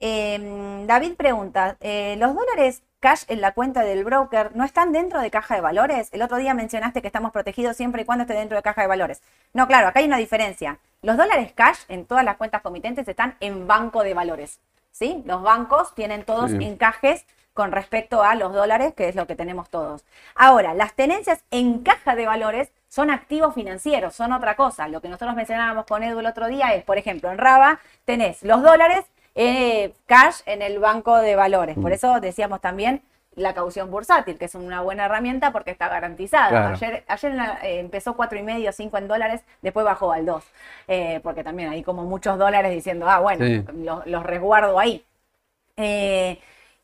[0.02, 5.22] Eh, David pregunta, eh, ¿los dólares cash en la cuenta del broker no están dentro
[5.22, 6.10] de caja de valores?
[6.12, 8.88] El otro día mencionaste que estamos protegidos siempre y cuando esté dentro de caja de
[8.88, 9.22] valores.
[9.54, 10.80] No, claro, acá hay una diferencia.
[11.02, 14.60] Los dólares cash en todas las cuentas comitentes están en banco de valores.
[14.92, 15.24] ¿sí?
[15.26, 16.58] Los bancos tienen todos Sí.
[16.62, 20.04] encajes con respecto a los dólares, que es lo que tenemos todos.
[20.36, 24.88] Ahora, las tenencias en caja de valores son activos financieros, son otra cosa.
[24.88, 28.44] Lo que nosotros mencionábamos con Edu el otro día es, por ejemplo, en Raba tenés
[28.44, 31.76] los dólares eh, cash en el banco de valores.
[31.76, 31.94] Por Mm.
[31.94, 33.02] eso decíamos también
[33.36, 36.50] la caución bursátil, que es una buena herramienta porque está garantizada.
[36.50, 36.74] Claro.
[36.74, 37.32] Ayer, ayer
[37.62, 40.44] eh, empezó cuatro y medio, cinco en dólares, después bajó al 2,
[41.22, 43.64] porque también hay como muchos dólares diciendo, ah, bueno, Sí.
[43.84, 45.04] los, los resguardo ahí.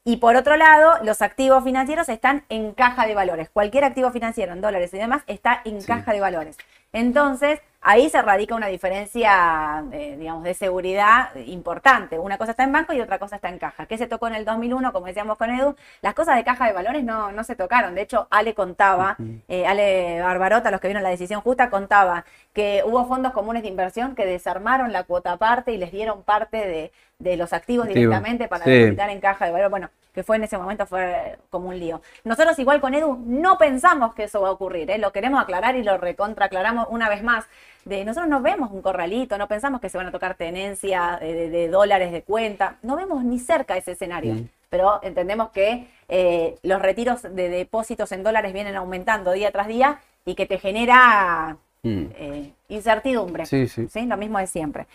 [0.05, 3.49] Y por otro lado, los activos financieros están en caja de valores.
[3.49, 5.87] Cualquier activo financiero en dólares y demás está en Sí.
[5.87, 6.57] caja de valores.
[6.91, 12.17] Entonces, ahí se radica una diferencia, de, digamos, de seguridad importante.
[12.17, 13.85] Una cosa está en banco y otra cosa está en caja.
[13.85, 14.93] ¿Qué se tocó en el 2001?
[14.93, 17.93] Como decíamos con Edu, las cosas de caja de valores no, no se tocaron.
[17.93, 19.17] De hecho, Ale contaba,
[19.47, 23.69] eh, Ale Barbarota, los que vieron la decisión justa, contaba que hubo fondos comunes de
[23.69, 27.99] inversión que desarmaron la cuota aparte y les dieron parte de, de los activos Activo,
[27.99, 29.69] directamente para depositar en caja de valor.
[29.69, 32.01] Bueno, que fue en ese momento fue como un lío.
[32.23, 34.97] Nosotros igual con Edu no pensamos que eso va a ocurrir, ¿eh?
[34.97, 37.45] lo queremos aclarar y lo recontra aclaramos una vez más.
[37.85, 41.33] De, nosotros no vemos un corralito, no pensamos que se van a tocar tenencia de,
[41.33, 44.35] de- de dólares de cuenta, no vemos ni cerca ese escenario.
[44.35, 44.49] Mm.
[44.69, 49.99] Pero entendemos que eh, los retiros de depósitos en dólares vienen aumentando día tras día
[50.25, 52.05] y que te genera Mm.
[52.15, 53.45] eh, incertidumbre.
[53.45, 53.87] Sí, sí.
[54.05, 54.87] Lo mismo de siempre.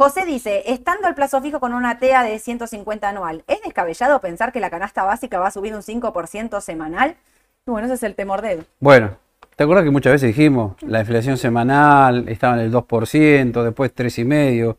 [0.00, 4.50] José dice, estando el plazo fijo con una TEA de 150 anual, ¿es descabellado pensar
[4.50, 7.16] que la canasta básica va a subir un 5% semanal?
[7.66, 8.66] Bueno, ese es el temor de él.
[8.78, 9.18] Bueno,
[9.56, 14.76] ¿te acuerdas que muchas veces dijimos la inflación semanal estaba en el 2%, después 3,5%?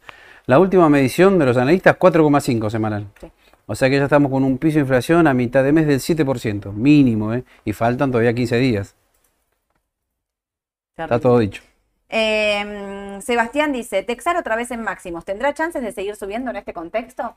[0.48, 3.06] La última medición de los analistas, 4,5 semanal.
[3.22, 3.32] Sí.
[3.68, 6.00] O sea que ya estamos con un piso de inflación a mitad de mes del
[6.00, 7.44] 7%, mínimo, ¿eh?
[7.64, 8.96] Y faltan todavía 15 días.
[10.98, 11.62] Está todo dicho.
[12.14, 16.74] Eh, Sebastián dice, Texar otra vez en máximos, ¿tendrá chances de seguir subiendo en este
[16.74, 17.34] contexto?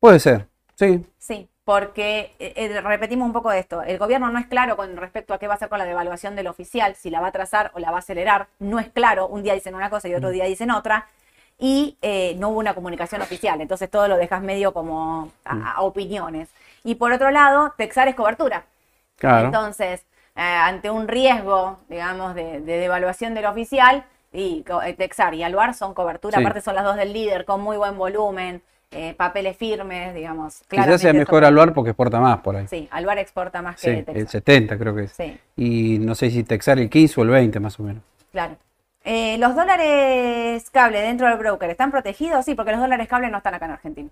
[0.00, 1.04] Puede ser, sí.
[1.18, 3.82] Sí, porque eh, eh, repetimos un poco esto.
[3.82, 6.34] El gobierno no es claro con respecto a qué va a hacer con la devaluación
[6.34, 8.48] del oficial, si la va a trazar o la va a acelerar.
[8.58, 9.26] No es claro.
[9.28, 11.08] Un día dicen una cosa y otro día dicen otra.
[11.58, 13.60] Y eh, no hubo una comunicación oficial.
[13.60, 16.48] Entonces todo lo dejas medio como a, a opiniones.
[16.84, 18.64] Y por otro lado, Texar es cobertura.
[19.16, 19.46] Claro.
[19.46, 20.06] Entonces,
[20.38, 25.74] eh, ante un riesgo, digamos, de, de devaluación del oficial, y eh, Texar y Aluar
[25.74, 26.42] son cobertura, Sí.
[26.44, 30.62] aparte son las dos del líder, con muy buen volumen, eh, papeles firmes, digamos.
[30.70, 32.66] Quizás sea mejor Aluar porque exporta más por ahí.
[32.68, 34.28] Sí, Aluar exporta más Sí, que el Texar.
[34.30, 35.12] 70 creo que es.
[35.12, 38.02] Sí, Y no sé si Texar el 15 o el 20 más o menos.
[38.32, 38.56] claro.
[39.04, 42.44] Eh, ¿Los dólares cable dentro del broker están protegidos?
[42.44, 44.08] Sí, porque los dólares cable no están acá en Argentina.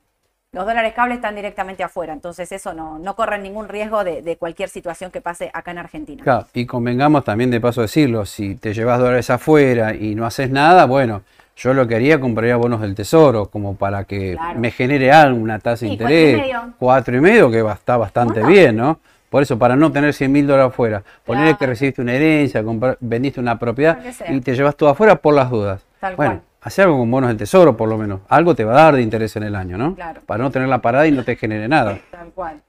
[0.57, 4.39] Los dólares cable están directamente afuera, entonces eso no, no corre ningún riesgo de, de
[4.39, 6.23] cualquier situación que pase acá en Argentina.
[6.25, 10.49] Claro, y convengamos también de paso decirlo, si te llevas dólares afuera y no haces
[10.51, 11.21] nada, bueno,
[11.59, 14.59] yo lo que haría, compraría bonos del tesoro, como para que Claro.
[14.59, 16.73] me genere algo, una tasa de Sí, cuatro y interés, medio.
[16.79, 18.99] cuatro y medio, que va, está bastante bien, ¿no?
[19.29, 22.65] Por eso, para no tener 100 mil dólares afuera, ponerle que recibiste una herencia,
[23.01, 23.99] vendiste una propiedad
[24.31, 25.83] y te llevas todo afuera por las dudas.
[26.01, 26.43] Tal bueno, cual.
[26.67, 28.21] Hace algo con bonos del tesoro, por lo menos.
[28.29, 29.95] Algo te va a dar de interés en el año, ¿no?
[29.95, 30.21] Claro.
[30.27, 31.99] Para no tener la parada y no te genere nada.
[32.11, 32.61] Tal cual.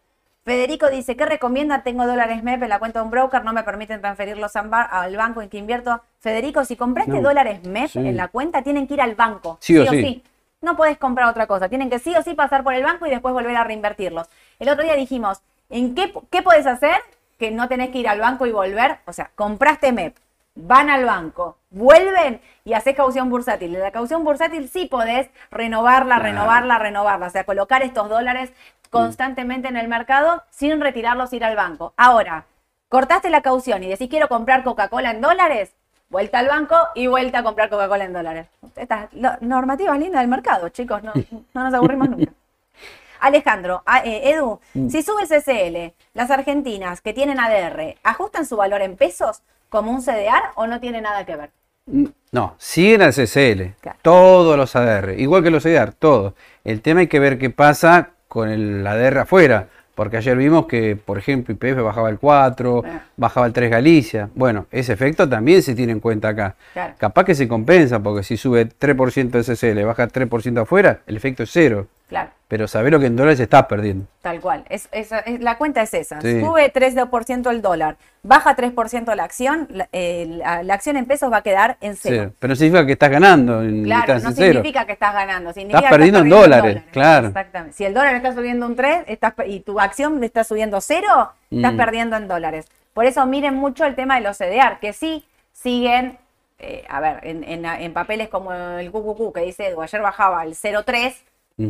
[0.45, 1.81] Federico dice, ¿qué recomienda?
[1.81, 5.41] Tengo dólares MEP en la cuenta de un broker, no me permiten transferirlos al banco
[5.41, 6.01] en que invierto.
[6.19, 7.21] Federico, si compraste No.
[7.21, 7.99] dólares MEP Sí.
[7.99, 9.57] en la cuenta, tienen que ir al banco.
[9.59, 10.23] Sí o sí.
[10.61, 11.67] No puedes comprar otra cosa.
[11.67, 14.27] Tienen que sí o sí pasar por el banco y después volver a reinvertirlos.
[14.59, 16.95] El otro día dijimos, ¿en qué, qué puedes hacer
[17.37, 18.97] que no tenés que ir al banco y volver?
[19.05, 20.15] O sea, compraste MEP,
[20.57, 23.75] van al banco, vuelven y haces caución bursátil.
[23.75, 27.27] En la caución bursátil sí podés renovarla, renovarla, renovarla.
[27.27, 28.51] O sea, colocar estos dólares
[28.89, 31.93] constantemente en el mercado sin retirarlos ir al banco.
[31.97, 32.45] Ahora,
[32.89, 35.73] cortaste la caución y decís quiero comprar Coca-Cola en dólares,
[36.09, 38.47] vuelta al banco y vuelta a comprar Coca-Cola en dólares.
[38.75, 39.09] Estas
[39.41, 41.13] normativas lindas del mercado, chicos, no,
[41.53, 42.31] no nos aburrimos nunca.
[43.19, 44.59] Alejandro, a- eh, Edu,
[44.89, 49.91] si sube el CCL, las argentinas que tienen ADR, ¿ajustan su valor en pesos como
[49.91, 51.49] un CDR o no tiene nada que ver?
[52.31, 53.97] No, siguen al CCL, Claro.
[54.01, 56.33] todos los ADR, igual que los CDR, todos.
[56.65, 60.95] El tema hay que ver qué pasa con el ADR afuera, porque ayer vimos que,
[60.97, 63.01] por ejemplo, IPF bajaba el 4, Ah.
[63.15, 64.29] bajaba el 3 Galicia.
[64.35, 66.55] Bueno, ese efecto también se tiene en cuenta acá.
[66.73, 66.93] Claro.
[66.97, 71.43] Capaz que se compensa, porque si sube 3% de CCL, baja 3% afuera, el efecto
[71.43, 71.87] es cero.
[72.07, 72.29] Claro.
[72.47, 74.05] Pero saber lo que en dólares estás perdiendo.
[74.21, 74.63] Tal cual.
[74.69, 76.21] Es, es- es- la cuenta es esa.
[76.21, 76.39] Sí.
[76.39, 81.29] Sube 3% el dólar, baja 3% la acción, la, eh, la- la acción en pesos
[81.29, 82.31] va a quedar en cero.
[82.39, 84.53] Pero no significa que estás ganando en Claro, estás no en cero.
[84.53, 85.51] significa que estás ganando.
[85.51, 87.27] Significa Estás que perdiendo en dólares, claro.
[87.27, 87.75] Exactamente.
[87.75, 91.73] Si el dólar está subiendo un 3 estás, y tu acción está subiendo cero, estás
[91.73, 91.77] Mm.
[91.77, 92.67] perdiendo en dólares.
[92.93, 96.17] Por eso miren mucho el tema de los CDR, que sí siguen,
[96.59, 100.55] eh, a ver, en, en- en papeles como el QQQ que dice, ayer bajaba el
[100.55, 101.13] 0,3,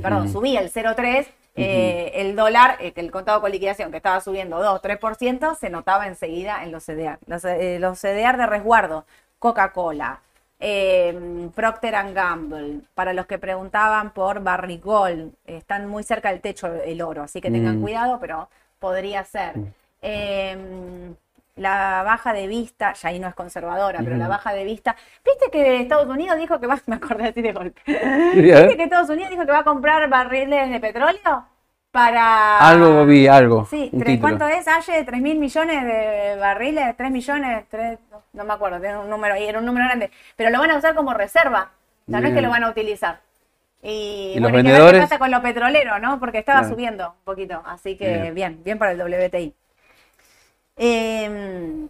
[0.02, 4.62] Perdón, subía el 0,3, eh, el dólar, eh, el contado con liquidación que estaba subiendo
[4.62, 7.18] 2, 3%, se notaba enseguida en los CDR.
[7.26, 9.06] Los, eh, los CDR de resguardo,
[9.40, 10.20] Coca-Cola,
[10.60, 16.68] eh, Procter and Gamble, para los que preguntaban por Barrick-Gold, están muy cerca del techo
[16.68, 17.82] el oro, así que tengan Mm.
[17.82, 19.54] cuidado, pero podría ser.
[21.58, 24.96] Eh, la baja de vista, ya ahí no es conservadora, pero la baja de vista.
[25.26, 27.82] ¿Viste que Estados Unidos dijo que va, me acordé así de golpe.
[27.86, 27.94] Sí,
[28.42, 28.78] ¿Viste ¿eh?
[28.78, 31.46] que Estados Unidos dijo que va a comprar barriles de petróleo?
[31.92, 32.60] Para.
[32.60, 33.66] Algo vi, algo.
[33.66, 34.20] Sí, tres-.
[34.20, 35.06] ¿cuánto es, Aye?
[35.06, 36.96] ¿3 mil millones de barriles?
[36.98, 37.66] ¿3 millones?
[37.70, 40.12] Tres, no, no me acuerdo, tiene un número ahí, era un número grande.
[40.36, 41.72] Pero lo van a usar como reserva,
[42.08, 43.20] o sea, no es que lo van a utilizar.
[43.82, 45.02] Y, ¿Y bueno, los ver qué vendedores?
[45.02, 46.20] pasa con lo petrolero, ¿no?
[46.20, 46.74] Porque estaba Claro.
[46.76, 48.36] subiendo un poquito, así que Bien.
[48.36, 49.54] bien, bien para el WTI.
[50.78, 51.88] Eh,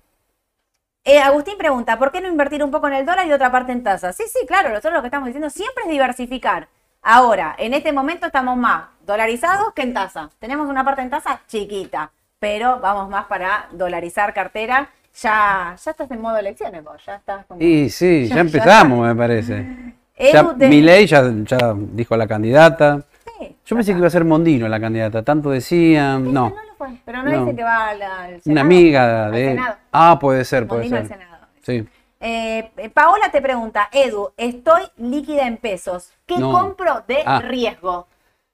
[1.04, 3.72] eh, Agustín pregunta, ¿por qué no invertir un poco en el dólar y otra parte
[3.72, 4.12] en tasa?
[4.14, 6.68] Sí, sí, claro, nosotros lo que estamos diciendo siempre es diversificar.
[7.02, 10.30] Ahora, en este momento estamos más dolarizados que en tasa.
[10.40, 14.90] Tenemos una parte en tasa chiquita, pero vamos más para dolarizar cartera.
[15.22, 17.62] Ya, ya estás en modo elecciones vos, ya estás como...
[17.62, 19.94] Y sí, Ya- ya, ya empezamos, me parece.
[20.20, 23.04] Ya, de- Milei ya, ya dijo a la candidata.
[23.40, 26.34] Sí, Yo pensé que iba a ser Mondino la candidata, tanto decían.
[26.34, 27.46] No, fue, pero no, No.
[27.46, 29.46] dice que va al, al una Senado, amiga al de.
[29.50, 29.76] Senado.
[29.92, 31.18] Ah, puede ser, puede Mondino al ser.
[31.18, 31.46] Senado.
[31.62, 31.88] Sí.
[32.20, 36.12] Eh, eh, Paola te pregunta, Edu, estoy líquida en pesos.
[36.26, 36.52] ¿Qué No.
[36.52, 37.42] compro de Ah.
[37.42, 38.08] riesgo?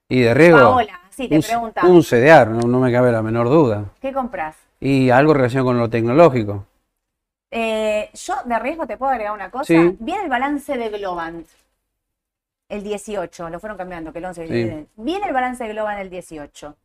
[0.09, 0.57] Y de riesgo.
[0.59, 1.81] Paola, sí, te un, pregunta.
[1.85, 3.85] Un CDR, no, no me cabe la menor duda.
[4.01, 4.55] ¿Qué compras?
[4.79, 6.65] Y algo relacionado con lo tecnológico.
[7.51, 9.65] Eh, yo de riesgo te puedo agregar una cosa.
[9.65, 9.95] Sí.
[9.99, 11.47] Viene el balance de Globant.
[12.69, 14.51] el 18, lo fueron cambiando, que el 11 Sí.
[14.51, 14.87] viene.
[15.27, 16.75] El balance de Globan el 18.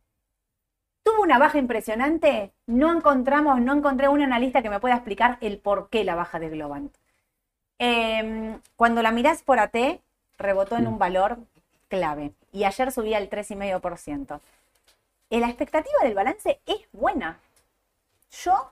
[1.09, 5.57] Tuvo una baja impresionante, no encontramos, no encontré un analista que me pueda explicar el
[5.57, 6.91] por qué la baja de Globan.
[7.79, 10.01] Eh, cuando la mirás por AT,
[10.37, 10.87] rebotó en Mm.
[10.87, 11.37] un valor
[11.87, 14.39] clave y ayer subía el 3,5%.
[15.31, 17.39] Eh, La expectativa del balance es buena.
[18.43, 18.69] Yo,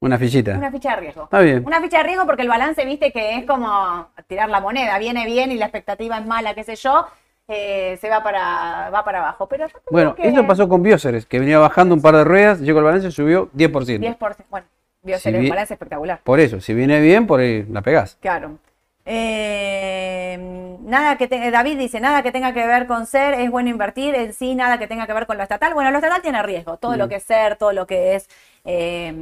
[0.00, 0.56] Una fichita.
[0.58, 1.24] una ficha de riesgo.
[1.24, 1.62] Está bien.
[1.64, 5.24] Una ficha de riesgo porque el balance, viste, que es como tirar la moneda, viene
[5.24, 7.06] bien y la expectativa es mala, qué sé yo,
[7.48, 9.46] eh, se va para, va para abajo.
[9.48, 12.60] Pero yo Bueno, que esto pasó con Bioceres, que venía bajando un par de ruedas,
[12.60, 14.00] llegó el balance y subió 10%.
[14.00, 14.44] 10%.
[14.50, 14.66] Bueno,
[15.02, 16.20] vio Si vi- balance espectacular.
[16.24, 18.16] Por eso, si viene bien, por ahí la pegás.
[18.20, 18.58] Claro.
[19.06, 20.38] Eh,
[20.80, 24.14] nada que te- David dice, nada que tenga que ver con ser, es bueno invertir
[24.14, 25.74] en sí, nada que tenga que ver con lo estatal.
[25.74, 27.08] Bueno, lo estatal tiene riesgo, todo lo Mm.
[27.10, 28.28] que es ser, todo lo que es,
[28.64, 29.14] eh,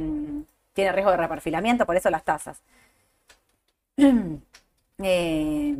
[0.71, 2.61] tiene riesgo de reperfilamiento, por eso las tasas.
[5.05, 5.75] Eh,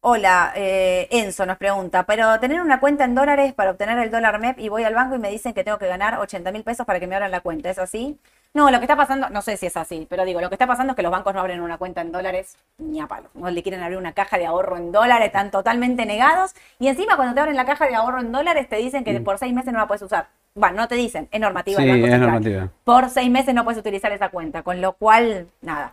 [0.00, 4.38] hola, eh, Enzo nos pregunta, pero tener una cuenta en dólares para obtener el dólar
[4.38, 6.86] MEP y voy al banco y me dicen que tengo que ganar 80 mil pesos
[6.86, 8.18] para que me abran la cuenta, ¿es así?
[8.54, 10.66] No, lo que está pasando, no sé si es así, pero digo, lo que está
[10.66, 13.28] pasando es que los bancos no abren una cuenta en dólares ni a palo.
[13.34, 16.54] No le quieren abrir una caja de ahorro en dólares, están totalmente negados.
[16.78, 19.24] Y encima cuando te abren la caja de ahorro en dólares te dicen que Mm.
[19.24, 20.28] por seis meses no la puedes usar.
[20.54, 21.82] Bueno, no te dicen, es normativa.
[21.82, 22.68] Sí, es normativa.
[22.84, 25.90] Por seis meses no puedes utilizar esa cuenta, con lo cual, nada.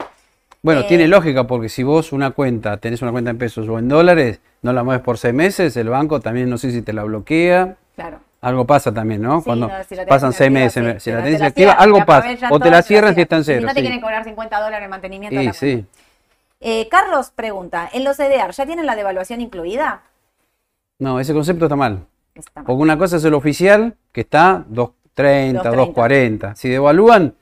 [0.66, 3.78] Bueno, Eh, tiene lógica porque si vos una cuenta, tenés una cuenta en pesos o
[3.78, 6.92] en dólares, no la mueves por seis meses, el banco también no sé si te
[6.92, 7.76] la bloquea.
[7.94, 8.20] Claro.
[8.42, 9.42] Algo pasa también, ¿no?
[9.42, 12.30] Sí, Cuando no, si pasan seis meses, sí, si la tenés te activa, algo pasa.
[12.50, 13.62] O te la cierran si está en Si cero.
[13.68, 13.82] no te sí.
[13.82, 15.60] quieren cobrar 50 dólares en mantenimiento la cuenta.
[15.60, 15.86] sí.
[16.62, 20.02] Eh, Carlos pregunta, ¿en los CDR ya tienen la devaluación incluida?
[20.98, 22.08] No, ese concepto está mal.
[22.34, 22.66] Está mal.
[22.66, 25.94] Porque una cosa es el oficial, que está 2.30, 2.30.
[25.94, 26.56] 2.40.
[26.56, 27.36] Si devalúan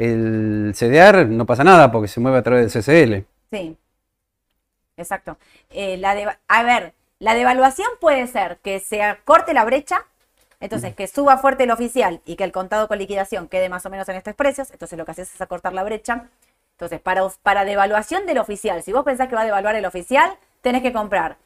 [0.00, 3.26] el CDR, no pasa nada porque se mueve a través del CCL.
[3.50, 3.76] Sí,
[4.96, 5.36] exacto.
[5.70, 10.06] Eh, la a ver, la devaluación puede ser que se corte la brecha,
[10.58, 13.90] entonces que suba fuerte el oficial y que el contado con liquidación quede más o
[13.90, 16.28] menos en estos precios, entonces lo que haces es acortar la brecha.
[16.72, 20.30] Entonces, para, para devaluación del oficial, si vos pensás que va a devaluar el oficial,
[20.62, 21.36] tenés que comprar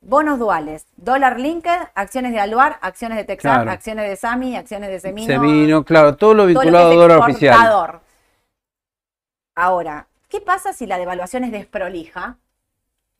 [0.00, 3.70] bonos duales, dólar linked, acciones de Aluar, acciones de Texas, Claro.
[3.70, 5.26] acciones de Sami, acciones de Semino.
[5.26, 8.02] Semino, claro, todo lo todo lo que vinculado a dólar oficial.
[9.54, 12.36] Ahora, ¿qué pasa si la devaluación es desprolija?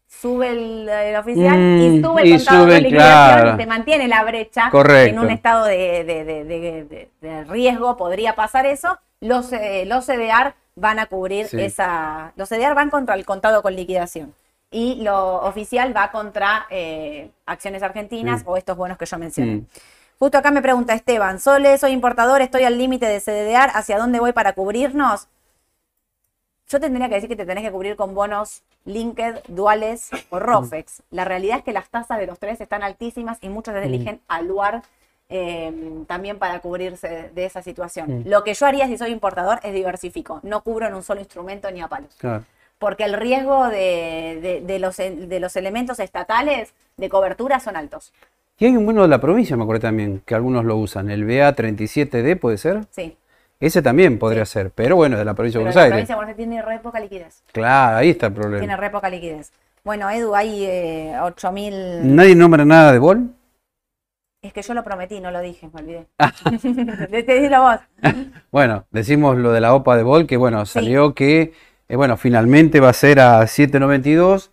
[0.07, 3.55] Sube el, el oficial y Mm, sube el y contado sube, de liquidación claro.
[3.55, 5.11] y se mantiene la brecha Correcto.
[5.12, 8.99] en un estado de, de- de- de- de- de riesgo, podría pasar eso.
[9.20, 11.61] Los, eh, los CDR van a cubrir Sí.
[11.61, 12.32] esa.
[12.37, 14.35] Los CDR van contra el contado con liquidación.
[14.70, 18.49] Y lo oficial va contra eh, acciones argentinas Mm.
[18.49, 19.53] o estos bonos que yo mencioné.
[19.57, 19.66] Mm.
[20.18, 24.20] Justo acá me pregunta Esteban, Sole, soy importador, estoy al límite de CDR, ¿hacia dónde
[24.20, 25.28] voy para cubrirnos?
[26.75, 31.05] Yo tendría que decir que te tenés que cubrir con bonos linked, duales o ROFEX.
[31.12, 34.83] La realidad es que las tasas de los tres están altísimas y muchos eligen aluar
[35.29, 35.72] eh,
[36.09, 38.22] también para cubrirse de esa situación.
[38.22, 38.29] Mm.
[38.29, 41.70] Lo que yo haría si soy importador es diversifico, no cubro en un solo instrumento
[41.70, 42.43] ni a palos Claro.
[42.81, 48.12] porque el riesgo de, de- de los, de los elementos estatales de cobertura son altos.
[48.59, 51.09] Y hay un bono de la provincia, me acuerdo también, que algunos lo usan.
[51.09, 52.81] El BA37D, ¿puede ser?
[52.91, 53.16] Sí.
[53.65, 55.93] Ese también podría ser, pero bueno, de la provincia de Pero Buenos la Aires.
[55.95, 57.43] provincia de Buenos Aires tiene re poca liquidez.
[57.51, 58.77] Claro, ahí está el Tiene problema.
[58.77, 59.53] re poca liquidez.
[59.85, 62.15] Bueno, Edu, hay eh, 8000.
[62.15, 63.31] ¿Nadie nombra nada de Bol?
[64.43, 66.07] Es que yo lo prometí, no lo dije, me olvidé.
[66.19, 66.31] Ah.
[67.11, 67.81] Te dilo vos.
[68.53, 71.55] Bueno, decimos lo de la OPA de Bol, que bueno, salió que,
[71.89, 74.51] eh, bueno, finalmente va a ser a 7.92,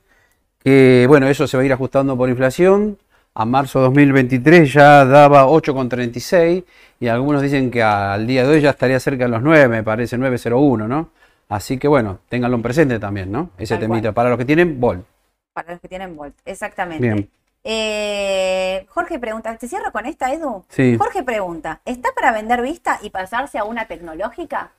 [0.64, 2.98] que bueno, eso se va a ir ajustando por inflación.
[3.34, 6.66] A marzo 2023 ya daba 8,36
[7.00, 9.84] y algunos dicen que al día de hoy ya estaría cerca de los 9, me
[9.84, 11.10] parece, 9,01, ¿no?
[11.48, 13.52] Así que bueno, ténganlo en presente también, ¿no?
[13.58, 14.14] Ese Tal temita cual.
[14.14, 15.06] para los que tienen Bol.
[15.54, 17.02] Para los que tienen Volt, exactamente.
[17.02, 17.30] Bien.
[17.64, 20.66] Eh, Jorge pregunta, ¿te cierro con esta, Edu?
[20.68, 20.98] Sí.
[20.98, 24.72] Jorge pregunta, ¿está para vender vista y pasarse a una tecnológica?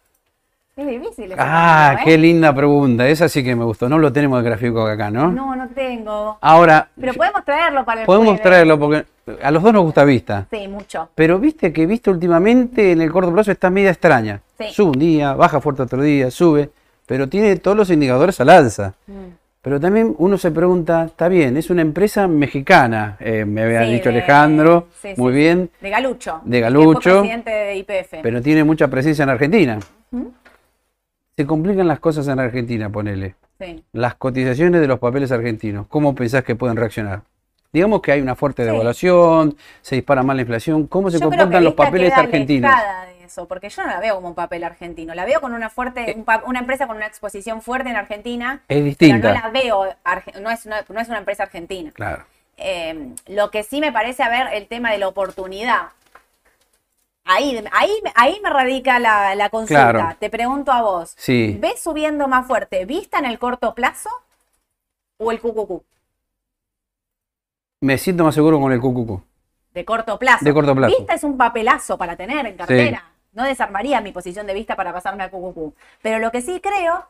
[0.75, 1.35] Es difícil.
[1.37, 2.03] Ah, ¿eh?
[2.05, 3.07] qué linda pregunta.
[3.07, 3.89] Esa sí que me gustó.
[3.91, 5.31] No lo tenemos el gráfico acá, ¿no?
[5.31, 6.39] No, no tengo.
[6.41, 8.43] Ahora, Pero podemos traerlo para el podemos jueves.
[8.43, 9.05] traerlo porque
[9.43, 10.47] a los dos nos gusta vista.
[10.51, 11.11] Sí, mucho.
[11.15, 14.41] Pero viste que viste últimamente en el corto plazo está media extraña.
[14.59, 14.67] Sí.
[14.73, 16.71] Sube un día, baja fuerte otro día, sube,
[17.07, 18.95] pero tiene todos los indicadores al alza.
[19.07, 19.13] Mm.
[19.61, 23.93] Pero también uno se pregunta, está bien, es una empresa mexicana, eh, me había Sí,
[23.93, 26.41] dicho de- Alejandro, sí, muy bien, De Galucho.
[26.45, 27.21] De Galucho.
[27.21, 28.19] presidente de IPF.
[28.23, 29.79] pero tiene mucha presencia en Argentina.
[30.11, 30.33] Ujú.
[31.43, 33.35] Se complican las cosas en Argentina, ponele.
[33.59, 33.83] Sí.
[33.93, 37.23] Las cotizaciones de los papeles argentinos, ¿cómo pensás que pueden reaccionar?
[37.73, 38.71] Digamos que hay una fuerte Sí.
[38.71, 42.71] devaluación, se dispara más la inflación, ¿cómo se Yo creo que comportan los papeles argentinos?
[43.19, 43.49] de eso.
[43.49, 46.25] Porque yo no la veo como un papel argentino, la veo con una fuerte, un
[46.25, 49.35] pa- una empresa con una exposición fuerte en Argentina, Es pero distinta.
[49.35, 49.85] no la veo,
[50.41, 51.91] no es una, no es una empresa argentina.
[51.93, 52.23] Claro.
[52.59, 55.89] Eh, lo que sí me parece, a ver, el tema de la oportunidad.
[57.35, 59.91] Ahí, ahí, ahí me radica la, la consulta.
[59.91, 60.17] Claro.
[60.19, 61.15] Te pregunto a vos.
[61.17, 61.57] Sí.
[61.61, 64.11] ¿Ves subiendo más fuerte vista en el corto plazo
[65.19, 65.83] o el QQQ?
[67.81, 69.21] Me siento más seguro con el QQQ.
[69.75, 70.45] De corto plazo.
[70.45, 70.97] De corto plazo.
[70.97, 73.05] Vista es un papelazo para tener en cartera.
[73.33, 75.75] No desarmaría mi posición de vista para pasarme a QQQ.
[76.03, 77.07] Pero lo que sí creo,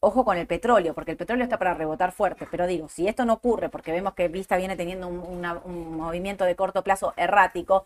[0.00, 2.46] ojo con el petróleo, porque el petróleo está para rebotar fuerte.
[2.50, 5.96] Pero digo, si esto no ocurre, porque vemos que Vista viene teniendo un, una- un
[5.96, 7.84] movimiento de corto plazo errático,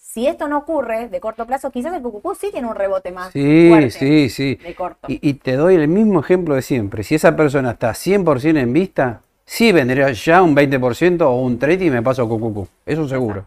[0.00, 3.32] si esto no ocurre de corto plazo, quizás el QQQ sí tiene un rebote más
[3.32, 4.54] Sí, fuerte sí, sí.
[4.62, 5.06] de corto.
[5.08, 7.02] Y, y te doy el mismo ejemplo de siempre.
[7.02, 11.82] Si esa persona está 100% en vista, sí vendría ya un 20% o un 30%
[11.82, 12.68] y me paso QQQ.
[12.86, 13.44] Eso seguro.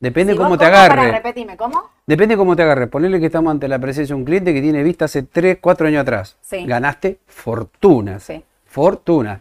[0.00, 0.76] Depende Si cómo te ¿cómo?
[0.76, 1.10] Para, agarre.
[1.12, 1.82] repetime, ¿cómo?
[2.06, 2.86] Depende cómo te agarre.
[2.86, 5.88] Ponele que estamos ante la presencia de un cliente que tiene vista hace 3, 4
[5.88, 6.36] años atrás.
[6.40, 6.64] Sí.
[6.64, 8.22] Ganaste fortunas.
[8.22, 8.44] Sí.
[8.66, 9.40] Fortuna.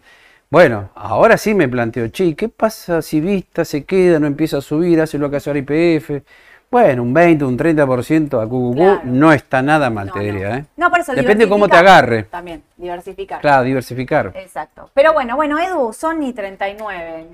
[0.50, 4.62] Bueno, ahora sí me planteo, che, ¿qué pasa si vista se queda, no empieza a
[4.62, 6.24] subir, hace lo que hace ahora IPF?
[6.70, 9.02] Bueno, un 20, un 30% a QQQ Claro.
[9.06, 10.26] no está nada mal, No, te no.
[10.26, 10.58] diría.
[10.58, 10.66] ¿eh?
[10.76, 12.24] No, por eso Depende cómo te agarre.
[12.24, 13.40] También, diversificar.
[13.40, 14.32] Claro, diversificar.
[14.36, 14.90] Exacto.
[14.94, 17.28] Pero bueno, bueno, Edu, Sony 39.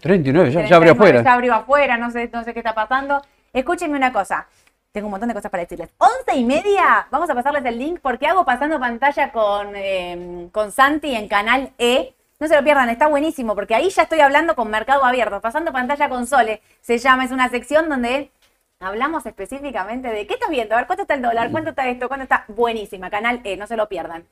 [0.00, 1.22] 39, ya, ya abrió 39, afuera.
[1.22, 3.22] Ya abrió afuera, no sé, no sé qué está pasando.
[3.52, 4.46] Escúchenme una cosa.
[4.92, 5.90] Tengo un montón de cosas para decirles.
[5.98, 10.72] Once y media, vamos a pasarles el link porque hago pasando pantalla con, eh, con
[10.72, 12.12] Santi en Canal E.
[12.40, 15.40] No se lo pierdan, está buenísimo porque ahí ya estoy hablando con Mercado Abierto.
[15.40, 18.32] Pasando pantalla con Sole se llama, es una sección donde
[18.80, 22.08] hablamos específicamente de qué estás viendo, a ver cuánto está el dólar, cuánto está esto,
[22.08, 22.44] cuánto está.
[22.48, 24.24] Buenísima, Canal E, no se lo pierdan.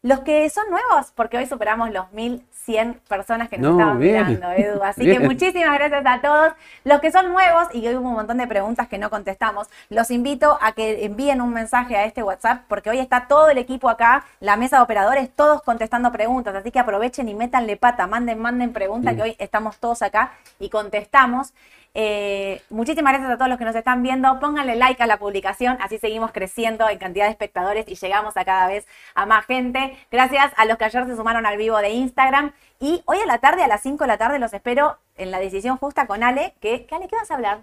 [0.00, 4.28] Los que son nuevos, porque hoy superamos los 1100 personas que nos No, estaban bien.
[4.28, 4.80] mirando, Edu.
[4.84, 6.52] Así que muchísimas gracias a todos.
[6.84, 10.12] Los que son nuevos, y hoy hubo un montón de preguntas que no contestamos, los
[10.12, 13.88] invito a que envíen un mensaje a este WhatsApp, porque hoy está todo el equipo
[13.88, 16.54] acá, la mesa de operadores, todos contestando preguntas.
[16.54, 20.30] Así que aprovechen y métanle pata, manden, manden preguntas, que hoy estamos todos acá
[20.60, 21.52] y contestamos.
[22.00, 24.38] Eh, muchísimas gracias a todos los que nos están viendo.
[24.38, 28.44] Pónganle like a la publicación, así seguimos creciendo en cantidad de espectadores y llegamos a
[28.44, 28.86] cada vez
[29.16, 29.98] a más gente.
[30.08, 32.52] Gracias a los que ayer se sumaron al vivo de Instagram.
[32.78, 35.40] Y hoy a la tarde, a las 5 de la tarde, los espero en la
[35.40, 36.54] decisión justa con Ale.
[36.60, 37.62] Que, ¿qué, Ale, ¿qué vas a hablar?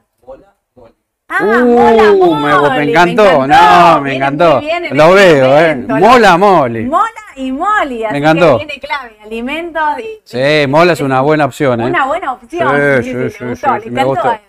[1.28, 4.55] Ah, Uh, mola, me- mole, me encantó, no, me encantó.
[4.57, 5.76] muy bien en Lo este veo, eh.
[5.76, 6.84] Mola, mole.
[6.86, 8.59] Mola y moli, así encantó.
[8.59, 10.20] que viene clave, alimentos y...
[10.24, 11.86] Sí, mola es una buena opción, ¿eh?
[11.86, 12.70] Una buena opción.
[13.04, 14.05] Sí, Sí, sí, gustó, me encantó.
[14.09, 14.39] gustó.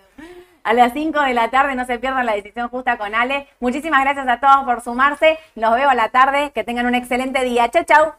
[0.63, 3.47] A las 5 de la tarde no se pierdan la decisión justa con Ale.
[3.59, 5.39] Muchísimas gracias a todos por sumarse.
[5.55, 6.51] Los veo a la tarde.
[6.53, 7.69] Que tengan un excelente día.
[7.69, 8.11] Chau, chau.